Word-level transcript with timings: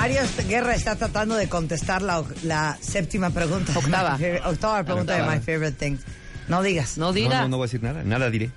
Mario 0.00 0.22
Guerra 0.48 0.74
está 0.74 0.96
tratando 0.96 1.34
de 1.36 1.48
contestar 1.48 2.00
la, 2.00 2.24
la 2.42 2.78
séptima 2.80 3.28
pregunta. 3.30 3.72
Octava. 3.78 4.18
Octava 4.46 4.82
pregunta 4.84 5.14
de 5.14 5.22
My 5.22 5.40
Favorite 5.40 5.72
Things. 5.72 6.00
No 6.48 6.62
digas. 6.62 6.96
No 6.96 7.06
No, 7.08 7.12
diga. 7.12 7.42
no, 7.42 7.48
no 7.48 7.56
voy 7.58 7.64
a 7.64 7.66
decir 7.66 7.82
nada. 7.82 8.02
Nada 8.02 8.30
diré. 8.30 8.50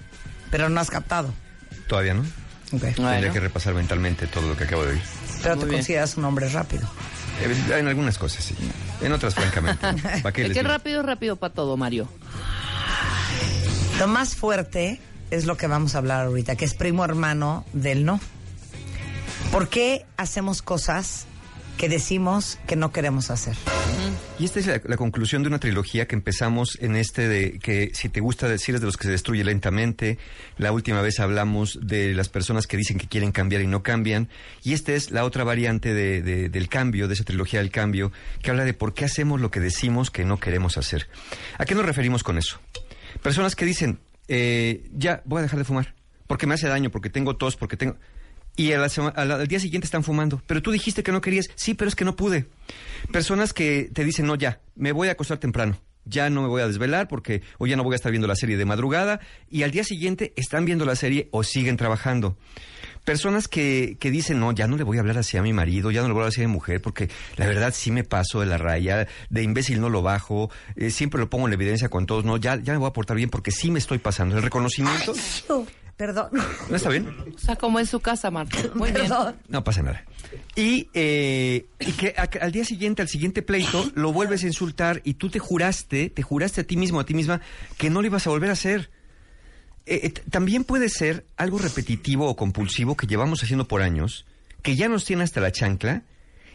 Pero 0.49 0.69
no 0.69 0.79
has 0.79 0.89
captado. 0.89 1.33
Todavía 1.87 2.13
no. 2.13 2.21
Ok. 2.21 2.81
Bueno. 2.95 3.09
Tendría 3.11 3.31
que 3.33 3.39
repasar 3.41 3.73
mentalmente 3.73 4.25
todo 4.27 4.47
lo 4.47 4.55
que 4.55 4.63
acabo 4.63 4.85
de 4.85 4.91
oír. 4.93 5.01
Pero 5.41 5.55
Muy 5.55 5.63
te 5.65 5.69
bien. 5.69 5.79
consideras 5.81 6.15
un 6.17 6.25
hombre 6.25 6.47
rápido. 6.47 6.89
Eh, 7.41 7.77
En 7.77 7.87
algunas 7.87 8.17
cosas, 8.17 8.43
sí. 8.45 8.55
En 9.01 9.11
otras, 9.11 9.35
francamente. 9.35 9.85
¿Para 10.23 10.31
qué 10.31 10.47
digo? 10.47 10.61
rápido 10.65 11.01
es 11.01 11.05
rápido 11.05 11.35
para 11.35 11.53
todo, 11.53 11.75
Mario. 11.75 12.07
Lo 13.99 14.07
más 14.07 14.35
fuerte 14.35 15.01
es 15.29 15.45
lo 15.45 15.57
que 15.57 15.67
vamos 15.67 15.95
a 15.95 15.97
hablar 15.97 16.25
ahorita, 16.27 16.55
que 16.55 16.63
es 16.65 16.73
primo 16.73 17.03
hermano 17.03 17.65
del 17.73 18.05
no. 18.05 18.19
¿Por 19.51 19.67
qué 19.67 20.05
hacemos 20.17 20.61
cosas 20.61 21.25
que 21.77 21.89
decimos 21.89 22.59
que 22.67 22.75
no 22.75 22.91
queremos 22.91 23.29
hacer? 23.31 23.55
Y 24.39 24.45
esta 24.45 24.59
es 24.59 24.67
la, 24.67 24.97
conclusión 24.97 25.43
de 25.43 25.49
una 25.49 25.59
trilogía 25.59 26.07
que 26.07 26.15
empezamos 26.15 26.77
en 26.81 26.95
este 26.95 27.27
de 27.27 27.59
que 27.59 27.91
si 27.93 28.09
te 28.09 28.19
gusta 28.19 28.47
decir 28.47 28.75
es 28.75 28.81
de 28.81 28.85
los 28.87 28.97
que 28.97 29.03
se 29.05 29.11
destruye 29.11 29.43
lentamente. 29.43 30.17
La 30.57 30.71
última 30.71 31.01
vez 31.01 31.19
hablamos 31.19 31.79
de 31.81 32.13
las 32.13 32.29
personas 32.29 32.67
que 32.67 32.77
dicen 32.77 32.97
que 32.97 33.07
quieren 33.07 33.31
cambiar 33.31 33.61
y 33.61 33.67
no 33.67 33.83
cambian. 33.83 34.29
Y 34.63 34.73
esta 34.73 34.93
es 34.93 35.11
la 35.11 35.23
otra 35.25 35.43
variante 35.43 35.93
de- 35.93 36.21
del 36.49 36.69
cambio, 36.69 37.07
de 37.07 37.13
esa 37.15 37.23
trilogía 37.23 37.59
del 37.59 37.71
cambio, 37.71 38.11
que 38.41 38.49
habla 38.51 38.65
de 38.65 38.73
por 38.73 38.93
qué 38.93 39.05
hacemos 39.05 39.41
lo 39.41 39.51
que 39.51 39.59
decimos 39.59 40.09
que 40.11 40.25
no 40.25 40.39
queremos 40.39 40.77
hacer. 40.77 41.07
¿A 41.57 41.65
qué 41.65 41.75
nos 41.75 41.85
referimos 41.85 42.23
con 42.23 42.37
eso? 42.37 42.59
Personas 43.21 43.55
que 43.55 43.65
dicen, 43.65 43.99
eh, 44.27 44.89
ya 44.93 45.21
voy 45.25 45.39
a 45.39 45.43
dejar 45.43 45.59
de 45.59 45.65
fumar, 45.65 45.93
porque 46.27 46.47
me 46.47 46.53
hace 46.55 46.67
daño, 46.67 46.89
porque 46.89 47.09
tengo 47.09 47.35
tos, 47.35 47.55
porque 47.55 47.77
tengo... 47.77 47.97
Y 48.55 48.71
al 48.73 49.47
día 49.47 49.59
siguiente 49.59 49.85
están 49.85 50.03
fumando. 50.03 50.41
Pero 50.45 50.61
tú 50.61 50.71
dijiste 50.71 51.03
que 51.03 51.11
no 51.11 51.21
querías. 51.21 51.49
Sí, 51.55 51.73
pero 51.73 51.89
es 51.89 51.95
que 51.95 52.05
no 52.05 52.15
pude. 52.15 52.45
Personas 53.11 53.53
que 53.53 53.89
te 53.93 54.03
dicen, 54.03 54.27
no, 54.27 54.35
ya, 54.35 54.59
me 54.75 54.91
voy 54.91 55.07
a 55.07 55.13
acostar 55.13 55.39
temprano. 55.39 55.77
Ya 56.05 56.29
no 56.29 56.41
me 56.41 56.49
voy 56.49 56.61
a 56.61 56.67
desvelar 56.67 57.07
porque 57.07 57.41
hoy 57.57 57.69
ya 57.69 57.77
no 57.77 57.83
voy 57.83 57.93
a 57.93 57.95
estar 57.95 58.11
viendo 58.11 58.27
la 58.27 58.35
serie 58.35 58.57
de 58.57 58.65
madrugada. 58.65 59.21
Y 59.49 59.63
al 59.63 59.71
día 59.71 59.83
siguiente 59.83 60.33
están 60.35 60.65
viendo 60.65 60.85
la 60.85 60.95
serie 60.95 61.29
o 61.31 61.43
siguen 61.43 61.77
trabajando. 61.77 62.37
Personas 63.03 63.49
que, 63.49 63.97
que 63.99 64.11
dicen, 64.11 64.39
no, 64.39 64.53
ya 64.53 64.67
no 64.67 64.77
le 64.77 64.83
voy 64.83 64.97
a 64.97 65.01
hablar 65.01 65.17
así 65.17 65.35
a 65.35 65.41
mi 65.41 65.51
marido, 65.51 65.91
ya 65.91 66.01
no 66.01 66.07
le 66.07 66.13
voy 66.13 66.21
a 66.21 66.23
hablar 66.23 66.29
así 66.29 66.41
a 66.41 66.47
mi 66.47 66.53
mujer, 66.53 66.81
porque 66.81 67.09
la 67.35 67.45
verdad 67.45 67.73
sí 67.75 67.91
me 67.91 68.05
paso 68.05 68.39
de 68.39 68.45
la 68.45 68.57
raya, 68.57 69.07
de 69.29 69.43
imbécil 69.43 69.81
no 69.81 69.89
lo 69.89 70.01
bajo, 70.01 70.49
eh, 70.77 70.89
siempre 70.89 71.19
lo 71.19 71.29
pongo 71.29 71.47
en 71.47 71.53
evidencia 71.53 71.89
con 71.89 72.05
todos, 72.05 72.23
no, 72.23 72.37
ya, 72.37 72.55
ya 72.61 72.71
me 72.71 72.79
voy 72.79 72.87
a 72.87 72.93
portar 72.93 73.17
bien 73.17 73.29
porque 73.29 73.51
sí 73.51 73.71
me 73.71 73.79
estoy 73.79 73.97
pasando. 73.97 74.37
El 74.37 74.43
reconocimiento, 74.43 75.13
Perdón. 75.97 76.29
¿no 76.69 76.75
está 76.75 76.89
bien? 76.89 77.07
O 77.35 77.37
sea, 77.37 77.55
como 77.55 77.79
en 77.79 77.85
su 77.85 77.99
casa, 77.99 78.31
Marta. 78.31 78.57
Muy 78.73 78.91
bien. 78.91 79.03
Perdón. 79.03 79.35
No 79.47 79.63
pasa 79.63 79.83
nada. 79.83 80.03
Y, 80.55 80.89
eh, 80.93 81.65
y 81.79 81.91
que 81.93 82.15
a- 82.17 82.29
al 82.43 82.51
día 82.51 82.65
siguiente, 82.65 83.01
al 83.03 83.07
siguiente 83.07 83.41
pleito, 83.43 83.91
lo 83.95 84.11
vuelves 84.11 84.43
a 84.43 84.47
insultar 84.47 85.01
y 85.03 85.13
tú 85.15 85.29
te 85.29 85.39
juraste, 85.39 86.09
te 86.09 86.21
juraste 86.23 86.61
a 86.61 86.63
ti 86.63 86.77
mismo, 86.77 86.99
a 86.99 87.05
ti 87.05 87.13
misma, 87.13 87.41
que 87.77 87.89
no 87.89 88.01
lo 88.01 88.07
ibas 88.07 88.25
a 88.25 88.31
volver 88.31 88.49
a 88.49 88.53
hacer. 88.53 88.89
Eh, 89.85 89.99
eh, 90.03 90.09
también 90.29 90.63
puede 90.63 90.89
ser 90.89 91.25
algo 91.37 91.59
repetitivo 91.59 92.27
o 92.27 92.35
compulsivo 92.35 92.95
que 92.97 93.05
llevamos 93.05 93.43
haciendo 93.43 93.67
por 93.67 93.81
años, 93.81 94.25
que 94.61 94.75
ya 94.75 94.87
nos 94.87 95.05
tiene 95.05 95.23
hasta 95.23 95.41
la 95.41 95.51
chancla, 95.51 96.03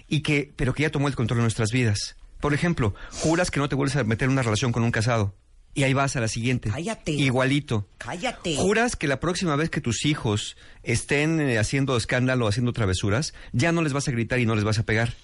y 0.09 0.21
que, 0.23 0.51
pero 0.57 0.73
que 0.75 0.83
ya 0.83 0.91
tomó 0.91 1.07
el 1.09 1.15
control 1.15 1.39
de 1.39 1.43
nuestras 1.43 1.71
vidas. 1.71 2.17
Por 2.41 2.55
ejemplo, 2.55 2.95
juras 3.13 3.51
que 3.51 3.61
no 3.61 3.69
te 3.69 3.75
vuelves 3.75 3.97
a 3.97 4.05
meter 4.05 4.27
en 4.27 4.33
una 4.33 4.43
relación 4.43 4.73
con 4.73 4.83
un 4.83 4.91
casado. 4.91 5.35
Y 5.75 5.85
ahí 5.85 5.93
vas 5.93 6.17
a 6.17 6.21
la 6.21 6.29
siguiente. 6.29 6.71
Cállate. 6.71 7.13
Igualito. 7.13 7.89
Cállate. 7.99 8.57
Juras 8.57 8.97
que 8.97 9.07
la 9.07 9.21
próxima 9.21 9.55
vez 9.55 9.71
que 9.71 9.81
tus 9.81 10.05
hijos 10.07 10.57
estén 10.83 11.41
eh, 11.41 11.59
haciendo 11.59 11.97
escándalo, 11.97 12.49
haciendo 12.49 12.73
travesuras, 12.73 13.33
ya 13.53 13.71
no 13.71 13.83
les 13.83 13.93
vas 13.93 14.09
a 14.09 14.11
gritar 14.11 14.41
y 14.41 14.47
no 14.47 14.55
les 14.57 14.65
vas 14.65 14.79
a 14.79 14.83
pegar. 14.85 15.15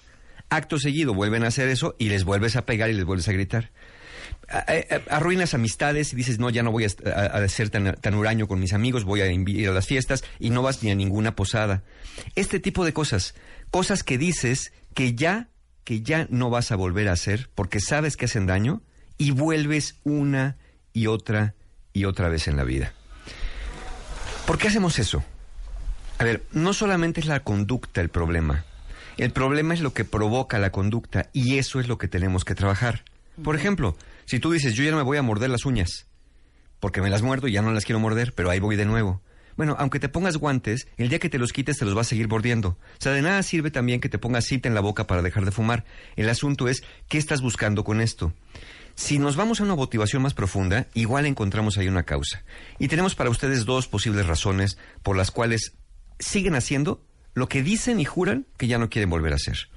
Acto 0.49 0.77
seguido 0.79 1.13
vuelven 1.13 1.43
a 1.43 1.47
hacer 1.47 1.67
eso 1.69 1.95
y 1.99 2.07
les 2.09 2.23
vuelves 2.23 2.55
a 2.55 2.65
pegar 2.65 2.89
y 2.89 2.93
les 2.93 3.03
vuelves 3.03 3.27
a 3.27 3.33
gritar. 3.33 3.71
A- 4.47 4.59
a- 5.09 5.15
Arruinas 5.15 5.53
amistades 5.55 6.13
y 6.13 6.15
dices, 6.15 6.39
no, 6.39 6.49
ya 6.49 6.63
no 6.63 6.71
voy 6.71 6.85
a, 6.85 7.47
ser 7.49 7.69
tan, 7.69 7.95
tan 7.95 8.13
huraño 8.13 8.47
con 8.47 8.59
mis 8.59 8.71
amigos, 8.73 9.03
voy 9.03 9.21
a 9.21 9.31
ir 9.31 9.67
a 9.69 9.73
las 9.73 9.87
fiestas 9.87 10.23
y 10.39 10.51
no 10.51 10.61
vas 10.61 10.83
ni 10.83 10.91
a 10.91 10.95
ninguna 10.95 11.35
posada. 11.35 11.83
Este 12.35 12.59
tipo 12.59 12.85
de 12.85 12.93
cosas, 12.93 13.33
cosas 13.71 14.03
que 14.03 14.17
dices 14.17 14.71
que 14.93 15.15
ya, 15.15 15.49
que 15.83 16.01
ya 16.01 16.27
no 16.29 16.49
vas 16.49 16.71
a 16.71 16.75
volver 16.75 17.09
a 17.09 17.13
hacer 17.13 17.49
porque 17.55 17.79
sabes 17.79 18.15
que 18.15 18.25
hacen 18.25 18.45
daño 18.45 18.83
y 19.17 19.31
vuelves 19.31 19.95
una 20.03 20.57
y 20.93 21.07
otra 21.07 21.55
y 21.93 22.05
otra 22.05 22.29
vez 22.29 22.47
en 22.47 22.57
la 22.57 22.63
vida. 22.63 22.93
¿Por 24.45 24.57
qué 24.57 24.67
hacemos 24.67 24.99
eso? 24.99 25.23
A 26.17 26.23
ver, 26.23 26.43
no 26.51 26.73
solamente 26.73 27.19
es 27.19 27.25
la 27.25 27.41
conducta 27.41 28.01
el 28.01 28.09
problema. 28.09 28.63
El 29.17 29.31
problema 29.31 29.73
es 29.73 29.81
lo 29.81 29.93
que 29.93 30.05
provoca 30.05 30.59
la 30.59 30.71
conducta 30.71 31.29
y 31.33 31.57
eso 31.57 31.79
es 31.79 31.87
lo 31.87 31.97
que 31.97 32.07
tenemos 32.07 32.45
que 32.45 32.55
trabajar. 32.55 33.03
Por 33.43 33.55
ejemplo, 33.55 33.97
si 34.25 34.39
tú 34.39 34.51
dices, 34.51 34.73
yo 34.73 34.83
ya 34.83 34.91
no 34.91 34.97
me 34.97 35.03
voy 35.03 35.17
a 35.17 35.21
morder 35.21 35.49
las 35.49 35.65
uñas, 35.65 36.07
porque 36.79 37.01
me 37.01 37.09
las 37.09 37.21
muerdo 37.21 37.47
y 37.47 37.53
ya 37.53 37.61
no 37.61 37.71
las 37.71 37.85
quiero 37.85 37.99
morder, 37.99 38.33
pero 38.33 38.49
ahí 38.49 38.59
voy 38.59 38.75
de 38.75 38.85
nuevo. 38.85 39.21
Bueno, 39.57 39.75
aunque 39.79 39.99
te 39.99 40.09
pongas 40.09 40.35
guantes, 40.37 40.87
el 40.97 41.07
día 41.07 41.19
que 41.19 41.29
te 41.29 41.39
los 41.39 41.53
quites 41.53 41.77
te 41.77 41.85
los 41.85 41.95
vas 41.95 42.07
a 42.07 42.09
seguir 42.09 42.27
mordiendo. 42.27 42.69
O 42.69 42.77
sea, 42.99 43.13
de 43.13 43.21
nada 43.21 43.41
sirve 43.41 43.71
también 43.71 44.01
que 44.01 44.09
te 44.09 44.17
pongas 44.17 44.45
cita 44.45 44.67
en 44.67 44.75
la 44.75 44.81
boca 44.81 45.07
para 45.07 45.21
dejar 45.21 45.45
de 45.45 45.51
fumar. 45.51 45.85
El 46.17 46.29
asunto 46.29 46.67
es, 46.67 46.83
¿qué 47.07 47.17
estás 47.17 47.41
buscando 47.41 47.85
con 47.85 48.01
esto? 48.01 48.33
Si 48.95 49.19
nos 49.19 49.35
vamos 49.35 49.59
a 49.59 49.63
una 49.63 49.75
motivación 49.75 50.21
más 50.21 50.33
profunda, 50.33 50.87
igual 50.93 51.25
encontramos 51.25 51.77
ahí 51.77 51.87
una 51.87 52.03
causa. 52.03 52.43
Y 52.79 52.87
tenemos 52.87 53.13
para 53.13 53.29
ustedes 53.29 53.65
dos 53.65 53.87
posibles 53.87 54.25
razones 54.25 54.77
por 55.03 55.17
las 55.17 55.31
cuales 55.31 55.73
siguen 56.17 56.55
haciendo 56.55 57.05
lo 57.33 57.49
que 57.49 57.61
dicen 57.61 57.99
y 57.99 58.05
juran 58.05 58.47
que 58.57 58.67
ya 58.67 58.77
no 58.77 58.89
quieren 58.89 59.09
volver 59.09 59.33
a 59.33 59.35
hacer. 59.35 59.69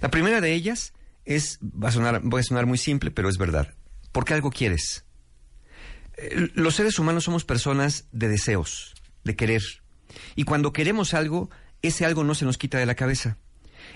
La 0.00 0.10
primera 0.10 0.40
de 0.40 0.52
ellas 0.52 0.94
es, 1.24 1.58
va 1.62 1.88
a 1.88 1.92
sonar, 1.92 2.20
voy 2.22 2.40
a 2.40 2.44
sonar 2.44 2.66
muy 2.66 2.78
simple, 2.78 3.10
pero 3.10 3.28
es 3.28 3.36
verdad. 3.36 3.74
Porque 4.12 4.34
algo 4.34 4.50
quieres. 4.50 5.04
Eh, 6.16 6.50
Los 6.54 6.76
seres 6.76 6.98
humanos 7.00 7.24
somos 7.24 7.44
personas 7.44 8.06
de 8.12 8.28
deseos, 8.28 8.94
de 9.24 9.34
querer. 9.34 9.62
Y 10.36 10.44
cuando 10.44 10.72
queremos 10.72 11.14
algo, 11.14 11.50
ese 11.82 12.06
algo 12.06 12.22
no 12.22 12.34
se 12.36 12.44
nos 12.44 12.58
quita 12.58 12.78
de 12.78 12.86
la 12.86 12.94
cabeza. 12.94 13.38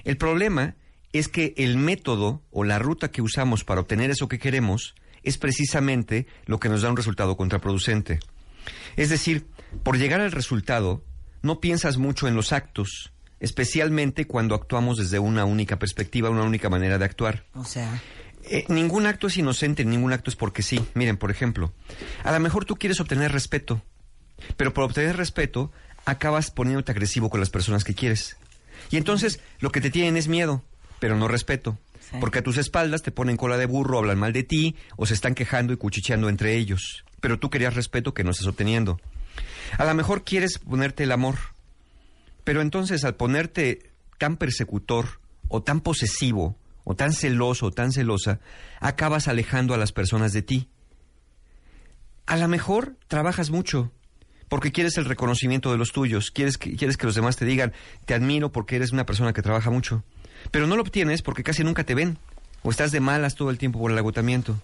El 0.03 0.17
problema 0.17 0.75
es 1.13 1.29
que 1.29 1.55
el 1.57 1.77
método 1.77 2.43
o 2.51 2.65
la 2.65 2.79
ruta 2.79 3.11
que 3.11 3.23
usamos 3.23 3.65
para 3.65 3.81
obtener 3.81 4.11
eso 4.11 4.29
que 4.29 4.39
queremos 4.39 4.95
es 5.23 5.39
precisamente 5.39 6.27
lo 6.47 6.61
que 6.61 6.69
nos 6.69 6.83
da 6.83 6.91
un 6.91 6.97
resultado 6.97 7.37
contraproducente. 7.37 8.21
Es 8.97 9.11
decir, 9.11 9.47
por 9.83 9.99
llegar 9.99 10.21
al 10.21 10.33
resultado, 10.33 11.03
no 11.43 11.61
piensas 11.61 11.97
mucho 11.99 12.29
en 12.29 12.35
los 12.35 12.53
actos, 12.53 13.13
especialmente 13.39 14.27
cuando 14.27 14.55
actuamos 14.55 14.99
desde 14.99 15.19
una 15.19 15.45
única 15.45 15.79
perspectiva, 15.79 16.31
una 16.31 16.43
única 16.43 16.69
manera 16.69 16.99
de 16.99 17.05
actuar. 17.05 17.45
O 17.55 17.65
sea, 17.65 18.01
Eh, 18.45 18.65
ningún 18.69 19.07
acto 19.07 19.27
es 19.27 19.37
inocente, 19.37 19.85
ningún 19.85 20.15
acto 20.15 20.31
es 20.31 20.37
porque 20.37 20.63
sí. 20.63 20.81
Miren, 20.95 21.19
por 21.19 21.31
ejemplo, 21.31 21.75
a 22.25 22.33
lo 22.33 22.41
mejor 22.41 22.65
tú 22.65 22.77
quieres 22.77 22.99
obtener 22.99 23.33
respeto, 23.33 23.83
pero 24.57 24.73
por 24.73 24.85
obtener 24.85 25.17
respeto 25.19 25.71
acabas 26.07 26.51
poniéndote 26.51 26.91
agresivo 26.91 27.29
con 27.29 27.41
las 27.41 27.51
personas 27.51 27.85
que 27.85 27.95
quieres. 27.95 28.39
Y 28.91 28.97
entonces 28.97 29.41
lo 29.59 29.71
que 29.71 29.83
te 29.83 29.91
tienen 29.91 30.17
es 30.17 30.27
miedo, 30.27 30.65
pero 31.01 31.17
no 31.17 31.27
respeto. 31.27 31.79
Sí. 31.99 32.17
Porque 32.21 32.39
a 32.39 32.43
tus 32.43 32.57
espaldas 32.57 33.03
te 33.03 33.11
ponen 33.11 33.37
cola 33.37 33.57
de 33.57 33.67
burro, 33.67 33.99
hablan 33.99 34.19
mal 34.19 34.33
de 34.33 34.45
ti 34.45 34.77
o 34.97 35.07
se 35.07 35.15
están 35.15 35.35
quejando 35.35 35.73
y 35.73 35.77
cuchicheando 35.77 36.29
entre 36.29 36.57
ellos. 36.57 37.05
Pero 37.21 37.39
tú 37.39 37.51
querías 37.51 37.75
respeto 37.75 38.15
que 38.15 38.25
no 38.25 38.31
estás 38.31 38.47
obteniendo. 38.47 39.01
A 39.79 39.85
lo 39.85 39.95
mejor 39.95 40.25
quieres 40.25 40.59
ponerte 40.59 41.05
el 41.05 41.13
amor, 41.13 41.37
pero 42.45 42.63
entonces 42.63 43.05
al 43.05 43.17
ponerte 43.17 43.91
tan 44.19 44.37
persecutor 44.37 45.21
o 45.49 45.63
tan 45.63 45.81
posesivo 45.81 46.57
o 46.85 46.95
tan 46.95 47.13
celoso 47.13 47.67
o 47.67 47.71
tan 47.71 47.93
celosa, 47.93 48.41
acabas 48.81 49.29
alejando 49.29 49.75
a 49.75 49.79
las 49.79 49.93
personas 49.93 50.33
de 50.33 50.43
ti. 50.43 50.69
A 52.27 52.37
lo 52.37 52.49
mejor 52.49 52.97
trabajas 53.09 53.51
mucho 53.51 53.93
porque 54.49 54.73
quieres 54.73 54.99
el 54.99 55.05
reconocimiento 55.05 55.71
de 55.71 55.79
los 55.79 55.93
tuyos, 55.93 56.33
quieres 56.33 56.59
que, 56.59 56.75
quieres 56.75 56.97
que 56.97 57.07
los 57.07 57.15
demás 57.15 57.37
te 57.37 57.45
digan, 57.45 57.73
te 58.05 58.15
admiro 58.15 58.51
porque 58.51 58.77
eres 58.77 58.91
una 58.93 59.07
persona 59.07 59.33
que 59.33 59.43
trabaja 59.43 59.71
mucho, 59.71 60.03
pero 60.51 60.67
no 60.67 60.77
lo 60.77 60.83
obtienes 60.83 61.23
porque 61.23 61.43
casi 61.43 61.65
nunca 61.65 61.85
te 61.85 61.95
ven 61.95 62.19
o 62.63 62.71
estás 62.71 62.93
de 62.93 63.01
malas 63.01 63.35
todo 63.35 63.51
el 63.51 63.59
tiempo 63.59 63.79
por 63.79 63.91
el 63.91 63.99
agotamiento. 63.99 64.61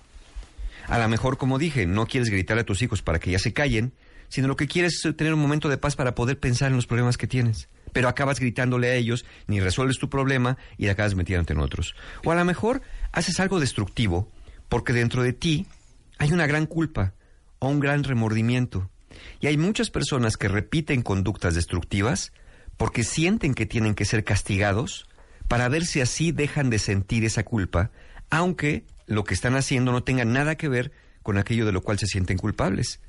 A 0.89 0.99
lo 0.99 1.09
mejor, 1.09 1.37
como 1.37 1.59
dije, 1.59 1.87
no 1.87 2.07
quieres 2.07 2.31
gritar 2.31 2.59
a 2.59 2.65
tus 2.65 2.83
hijos 2.83 3.03
para 3.03 3.19
que 3.19 3.31
ya 3.31 3.39
se 3.39 3.53
callen, 3.53 3.93
sino 4.29 4.49
lo 4.49 4.57
que 4.57 4.69
quieres 4.69 5.05
es 5.05 5.17
tener 5.17 5.35
un 5.35 5.41
momento 5.41 5.69
de 5.69 5.79
paz 5.79 5.97
para 5.97 6.15
poder 6.15 6.39
pensar 6.39 6.71
en 6.71 6.77
los 6.77 6.87
problemas 6.87 7.17
que 7.17 7.27
tienes. 7.27 7.69
Pero 7.93 8.09
acabas 8.09 8.39
gritándole 8.39 8.89
a 8.89 8.95
ellos, 8.95 9.25
ni 9.47 9.61
resuelves 9.61 9.99
tu 9.99 10.09
problema 10.09 10.59
y 10.77 10.89
acabas 10.89 11.15
metiéndote 11.15 11.55
en 11.55 11.61
otros. 11.61 11.95
O 12.25 12.31
a 12.31 12.35
lo 12.37 12.45
mejor 12.45 12.83
haces 13.13 13.41
algo 13.41 13.61
destructivo 13.61 14.31
porque 14.69 14.93
dentro 14.93 15.23
de 15.23 15.33
ti 15.33 15.67
hay 16.19 16.33
una 16.33 16.47
gran 16.47 16.67
culpa 16.67 17.15
o 17.59 17.69
un 17.69 17.81
gran 17.81 18.05
remordimiento. 18.05 18.91
Y 19.41 19.47
hay 19.47 19.57
muchas 19.57 19.91
personas 19.91 20.37
que 20.37 20.49
repiten 20.49 21.03
conductas 21.03 21.55
destructivas 21.55 22.33
porque 22.77 23.05
sienten 23.05 23.55
que 23.55 23.67
tienen 23.67 23.95
que 23.95 24.05
ser 24.05 24.25
castigados 24.25 25.07
para 25.49 25.69
ver 25.69 25.87
si 25.87 26.01
así 26.01 26.33
dejan 26.33 26.71
de 26.71 26.79
sentir 26.79 27.25
esa 27.25 27.45
culpa, 27.45 27.91
aunque 28.31 28.85
lo 29.07 29.25
que 29.25 29.35
están 29.35 29.55
haciendo 29.55 29.93
no 29.93 30.03
tenga 30.03 30.25
nada 30.25 30.57
que 30.57 30.69
ver 30.69 30.93
con 31.23 31.39
aquello 31.39 31.67
de 31.67 31.73
lo 31.73 31.83
cual 31.83 31.99
se 31.99 32.07
sienten 32.07 32.39
culpables. 32.39 33.01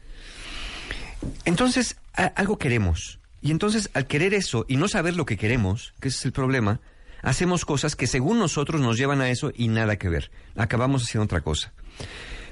Entonces, 1.45 1.97
algo 2.13 2.57
queremos. 2.57 3.19
Y 3.41 3.51
entonces, 3.51 3.89
al 3.93 4.07
querer 4.07 4.33
eso 4.33 4.65
y 4.67 4.77
no 4.77 4.87
saber 4.87 5.15
lo 5.15 5.25
que 5.25 5.37
queremos, 5.37 5.93
que 5.99 6.09
ese 6.09 6.19
es 6.19 6.25
el 6.25 6.31
problema, 6.31 6.79
hacemos 7.21 7.65
cosas 7.65 7.95
que 7.95 8.07
según 8.07 8.39
nosotros 8.39 8.81
nos 8.81 8.97
llevan 8.97 9.21
a 9.21 9.29
eso 9.29 9.51
y 9.55 9.67
nada 9.67 9.97
que 9.97 10.09
ver. 10.09 10.31
Acabamos 10.55 11.03
haciendo 11.03 11.25
otra 11.25 11.41
cosa. 11.41 11.73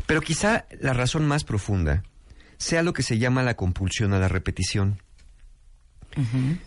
Pero 0.06 0.22
quizá 0.22 0.66
la 0.80 0.94
razón 0.94 1.28
más 1.28 1.44
profunda 1.44 2.04
sea 2.58 2.84
lo 2.84 2.94
que 2.94 3.04
se 3.04 3.18
llama 3.18 3.44
la 3.44 3.56
compulsión 3.56 4.14
a 4.14 4.20
la 4.20 4.28
repetición. 4.28 5.02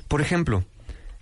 Por 0.08 0.20
ejemplo, 0.20 0.64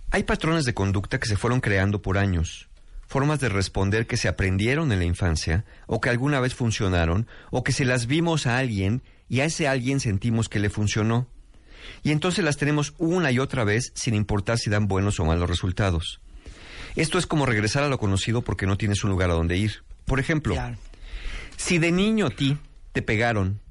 hay 0.09 0.23
patrones 0.23 0.65
de 0.65 0.73
conducta 0.73 1.19
que 1.19 1.27
se 1.27 1.37
fueron 1.37 1.59
creando 1.59 2.01
por 2.01 2.17
años, 2.17 2.69
formas 3.07 3.39
de 3.39 3.49
responder 3.49 4.07
que 4.07 4.17
se 4.17 4.27
aprendieron 4.27 4.91
en 4.91 4.99
la 4.99 5.05
infancia, 5.05 5.65
o 5.85 5.99
que 5.99 6.09
alguna 6.09 6.39
vez 6.39 6.55
funcionaron, 6.55 7.27
o 7.51 7.63
que 7.63 7.71
se 7.71 7.85
las 7.85 8.07
vimos 8.07 8.47
a 8.47 8.57
alguien 8.57 9.01
y 9.29 9.41
a 9.41 9.45
ese 9.45 9.67
alguien 9.67 9.99
sentimos 9.99 10.49
que 10.49 10.59
le 10.59 10.69
funcionó. 10.69 11.27
Y 12.03 12.11
entonces 12.11 12.43
las 12.43 12.57
tenemos 12.57 12.93
una 12.97 13.31
y 13.31 13.39
otra 13.39 13.63
vez 13.63 13.91
sin 13.95 14.13
importar 14.13 14.57
si 14.57 14.69
dan 14.69 14.87
buenos 14.87 15.19
o 15.19 15.25
malos 15.25 15.49
resultados. 15.49 16.21
Esto 16.95 17.17
es 17.17 17.27
como 17.27 17.45
regresar 17.45 17.83
a 17.83 17.89
lo 17.89 17.99
conocido 17.99 18.41
porque 18.41 18.65
no 18.65 18.77
tienes 18.77 19.03
un 19.03 19.11
lugar 19.11 19.29
a 19.29 19.35
donde 19.35 19.57
ir. 19.57 19.83
Por 20.05 20.19
ejemplo, 20.19 20.55
si 21.57 21.79
de 21.79 21.91
niño 21.91 22.27
a 22.27 22.29
ti 22.29 22.57
te 22.91 23.01
pegaron, 23.01 23.61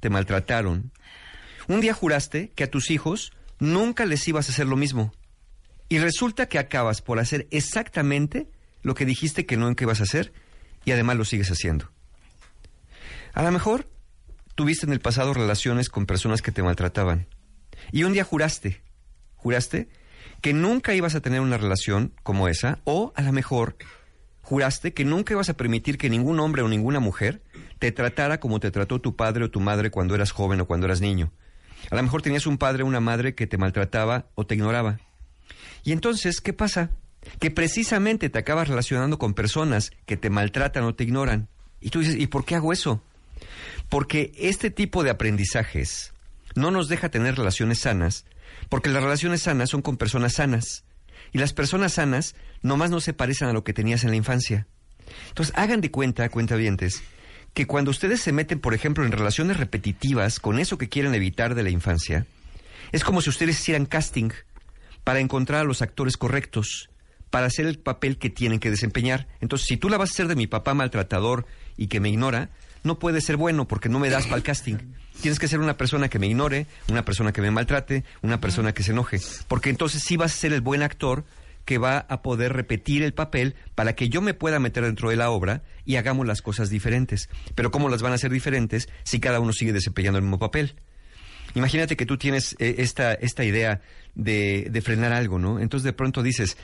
te 0.00 0.10
maltrataron, 0.10 0.92
un 1.68 1.80
día 1.80 1.94
juraste 1.94 2.50
que 2.54 2.64
a 2.64 2.70
tus 2.70 2.90
hijos 2.90 3.32
nunca 3.58 4.04
les 4.04 4.26
ibas 4.28 4.48
a 4.48 4.52
hacer 4.52 4.66
lo 4.66 4.76
mismo. 4.76 5.12
Y 5.88 5.98
resulta 5.98 6.46
que 6.46 6.58
acabas 6.58 7.00
por 7.02 7.18
hacer 7.18 7.46
exactamente 7.50 8.50
lo 8.82 8.94
que 8.94 9.04
dijiste 9.04 9.46
que 9.46 9.56
no 9.56 9.68
en 9.68 9.74
que 9.74 9.84
ibas 9.84 10.00
a 10.00 10.04
hacer 10.04 10.32
y 10.84 10.92
además 10.92 11.16
lo 11.16 11.24
sigues 11.24 11.50
haciendo. 11.50 11.90
A 13.34 13.42
lo 13.42 13.50
mejor 13.52 13.88
tuviste 14.54 14.86
en 14.86 14.92
el 14.92 15.00
pasado 15.00 15.34
relaciones 15.34 15.88
con 15.88 16.06
personas 16.06 16.42
que 16.42 16.52
te 16.52 16.62
maltrataban 16.62 17.26
y 17.92 18.04
un 18.04 18.12
día 18.12 18.24
juraste, 18.24 18.80
juraste 19.34 19.88
que 20.40 20.52
nunca 20.52 20.94
ibas 20.94 21.14
a 21.14 21.20
tener 21.20 21.40
una 21.40 21.58
relación 21.58 22.12
como 22.22 22.48
esa 22.48 22.80
o 22.84 23.12
a 23.14 23.22
lo 23.22 23.32
mejor 23.32 23.76
juraste 24.42 24.94
que 24.94 25.04
nunca 25.04 25.34
ibas 25.34 25.50
a 25.50 25.56
permitir 25.56 25.98
que 25.98 26.08
ningún 26.08 26.40
hombre 26.40 26.62
o 26.62 26.68
ninguna 26.68 27.00
mujer 27.00 27.42
te 27.78 27.92
tratara 27.92 28.38
como 28.40 28.60
te 28.60 28.70
trató 28.70 29.00
tu 29.00 29.16
padre 29.16 29.44
o 29.44 29.50
tu 29.50 29.60
madre 29.60 29.90
cuando 29.90 30.14
eras 30.14 30.30
joven 30.30 30.60
o 30.60 30.66
cuando 30.66 30.86
eras 30.86 31.00
niño. 31.00 31.32
A 31.90 31.96
lo 31.96 32.02
mejor 32.02 32.22
tenías 32.22 32.46
un 32.46 32.56
padre 32.56 32.82
o 32.82 32.86
una 32.86 33.00
madre 33.00 33.34
que 33.34 33.46
te 33.46 33.58
maltrataba 33.58 34.26
o 34.34 34.46
te 34.46 34.54
ignoraba. 34.54 35.00
Y 35.86 35.92
entonces, 35.92 36.40
¿qué 36.40 36.52
pasa? 36.52 36.90
Que 37.38 37.52
precisamente 37.52 38.28
te 38.28 38.40
acabas 38.40 38.66
relacionando 38.66 39.20
con 39.20 39.34
personas 39.34 39.92
que 40.04 40.16
te 40.16 40.30
maltratan 40.30 40.82
o 40.82 40.96
te 40.96 41.04
ignoran. 41.04 41.46
Y 41.80 41.90
tú 41.90 42.00
dices, 42.00 42.16
¿y 42.16 42.26
por 42.26 42.44
qué 42.44 42.56
hago 42.56 42.72
eso? 42.72 43.00
Porque 43.88 44.32
este 44.36 44.72
tipo 44.72 45.04
de 45.04 45.10
aprendizajes 45.10 46.12
no 46.56 46.72
nos 46.72 46.88
deja 46.88 47.08
tener 47.08 47.36
relaciones 47.36 47.78
sanas, 47.78 48.24
porque 48.68 48.90
las 48.90 49.00
relaciones 49.00 49.42
sanas 49.42 49.70
son 49.70 49.80
con 49.80 49.96
personas 49.96 50.32
sanas. 50.32 50.82
Y 51.32 51.38
las 51.38 51.52
personas 51.52 51.92
sanas 51.92 52.34
nomás 52.62 52.90
no 52.90 52.98
se 52.98 53.12
parecen 53.12 53.46
a 53.46 53.52
lo 53.52 53.62
que 53.62 53.72
tenías 53.72 54.02
en 54.02 54.10
la 54.10 54.16
infancia. 54.16 54.66
Entonces, 55.28 55.54
hagan 55.56 55.80
de 55.80 55.92
cuenta, 55.92 56.28
cuentavientes, 56.30 57.04
que 57.54 57.68
cuando 57.68 57.92
ustedes 57.92 58.20
se 58.20 58.32
meten, 58.32 58.58
por 58.58 58.74
ejemplo, 58.74 59.04
en 59.04 59.12
relaciones 59.12 59.56
repetitivas 59.56 60.40
con 60.40 60.58
eso 60.58 60.78
que 60.78 60.88
quieren 60.88 61.14
evitar 61.14 61.54
de 61.54 61.62
la 61.62 61.70
infancia, 61.70 62.26
es 62.90 63.04
como 63.04 63.20
si 63.20 63.30
ustedes 63.30 63.60
hicieran 63.60 63.86
casting 63.86 64.30
para 65.06 65.20
encontrar 65.20 65.60
a 65.60 65.64
los 65.64 65.82
actores 65.82 66.16
correctos, 66.16 66.90
para 67.30 67.46
hacer 67.46 67.66
el 67.66 67.78
papel 67.78 68.18
que 68.18 68.28
tienen 68.28 68.58
que 68.58 68.72
desempeñar. 68.72 69.28
Entonces, 69.40 69.68
si 69.68 69.76
tú 69.76 69.88
la 69.88 69.98
vas 69.98 70.10
a 70.10 70.12
hacer 70.14 70.26
de 70.26 70.34
mi 70.34 70.48
papá 70.48 70.74
maltratador 70.74 71.46
y 71.76 71.86
que 71.86 72.00
me 72.00 72.08
ignora, 72.08 72.50
no 72.82 72.98
puede 72.98 73.20
ser 73.20 73.36
bueno 73.36 73.68
porque 73.68 73.88
no 73.88 74.00
me 74.00 74.10
das 74.10 74.24
para 74.24 74.38
el 74.38 74.42
casting. 74.42 74.78
Tienes 75.22 75.38
que 75.38 75.46
ser 75.46 75.60
una 75.60 75.76
persona 75.76 76.08
que 76.08 76.18
me 76.18 76.26
ignore, 76.26 76.66
una 76.88 77.04
persona 77.04 77.32
que 77.32 77.40
me 77.40 77.52
maltrate, 77.52 78.02
una 78.22 78.40
persona 78.40 78.74
que 78.74 78.82
se 78.82 78.90
enoje. 78.90 79.20
Porque 79.46 79.70
entonces 79.70 80.02
sí 80.02 80.16
vas 80.16 80.32
a 80.32 80.36
ser 80.38 80.52
el 80.52 80.60
buen 80.60 80.82
actor 80.82 81.22
que 81.64 81.78
va 81.78 81.98
a 82.08 82.20
poder 82.22 82.54
repetir 82.54 83.04
el 83.04 83.14
papel 83.14 83.54
para 83.76 83.94
que 83.94 84.08
yo 84.08 84.20
me 84.22 84.34
pueda 84.34 84.58
meter 84.58 84.82
dentro 84.82 85.10
de 85.10 85.16
la 85.16 85.30
obra 85.30 85.62
y 85.84 85.96
hagamos 85.96 86.26
las 86.26 86.42
cosas 86.42 86.68
diferentes. 86.68 87.28
Pero 87.54 87.70
¿cómo 87.70 87.88
las 87.88 88.02
van 88.02 88.10
a 88.10 88.16
hacer 88.16 88.32
diferentes 88.32 88.88
si 89.04 89.20
cada 89.20 89.38
uno 89.38 89.52
sigue 89.52 89.72
desempeñando 89.72 90.18
el 90.18 90.24
mismo 90.24 90.40
papel? 90.40 90.74
Imagínate 91.56 91.96
que 91.96 92.04
tú 92.04 92.18
tienes 92.18 92.54
eh, 92.58 92.76
esta, 92.78 93.14
esta 93.14 93.42
idea 93.42 93.80
de, 94.14 94.68
de 94.70 94.82
frenar 94.82 95.14
algo, 95.14 95.38
¿no? 95.38 95.58
Entonces 95.58 95.84
de 95.84 95.94
pronto 95.94 96.22
dices, 96.22 96.58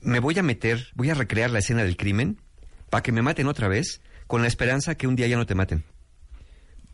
me 0.00 0.20
voy 0.20 0.38
a 0.38 0.42
meter, 0.44 0.86
voy 0.94 1.10
a 1.10 1.14
recrear 1.14 1.50
la 1.50 1.58
escena 1.58 1.82
del 1.82 1.96
crimen 1.96 2.40
para 2.88 3.02
que 3.02 3.10
me 3.10 3.22
maten 3.22 3.48
otra 3.48 3.66
vez 3.66 4.00
con 4.28 4.42
la 4.42 4.48
esperanza 4.48 4.94
que 4.94 5.08
un 5.08 5.16
día 5.16 5.26
ya 5.26 5.36
no 5.36 5.46
te 5.46 5.56
maten. 5.56 5.82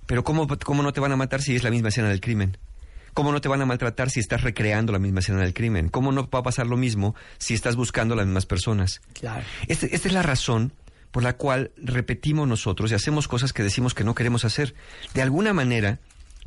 Pero 0.06 0.24
¿cómo, 0.24 0.48
¿cómo 0.48 0.82
no 0.82 0.94
te 0.94 1.00
van 1.00 1.12
a 1.12 1.16
matar 1.16 1.42
si 1.42 1.54
es 1.54 1.62
la 1.62 1.70
misma 1.70 1.90
escena 1.90 2.08
del 2.08 2.22
crimen? 2.22 2.56
¿Cómo 3.12 3.32
no 3.32 3.42
te 3.42 3.48
van 3.48 3.60
a 3.60 3.66
maltratar 3.66 4.08
si 4.08 4.20
estás 4.20 4.40
recreando 4.40 4.90
la 4.90 4.98
misma 4.98 5.20
escena 5.20 5.40
del 5.40 5.52
crimen? 5.52 5.90
¿Cómo 5.90 6.10
no 6.10 6.30
va 6.30 6.38
a 6.38 6.42
pasar 6.42 6.66
lo 6.66 6.78
mismo 6.78 7.14
si 7.36 7.52
estás 7.52 7.76
buscando 7.76 8.14
a 8.14 8.16
las 8.16 8.24
mismas 8.24 8.46
personas? 8.46 9.02
Claro. 9.12 9.44
Este, 9.68 9.94
esta 9.94 10.08
es 10.08 10.14
la 10.14 10.22
razón 10.22 10.72
por 11.10 11.22
la 11.22 11.36
cual 11.36 11.72
repetimos 11.76 12.48
nosotros 12.48 12.90
y 12.90 12.94
hacemos 12.94 13.28
cosas 13.28 13.52
que 13.52 13.62
decimos 13.62 13.92
que 13.92 14.04
no 14.04 14.14
queremos 14.14 14.46
hacer. 14.46 14.74
De 15.12 15.20
alguna 15.20 15.52
manera, 15.52 16.00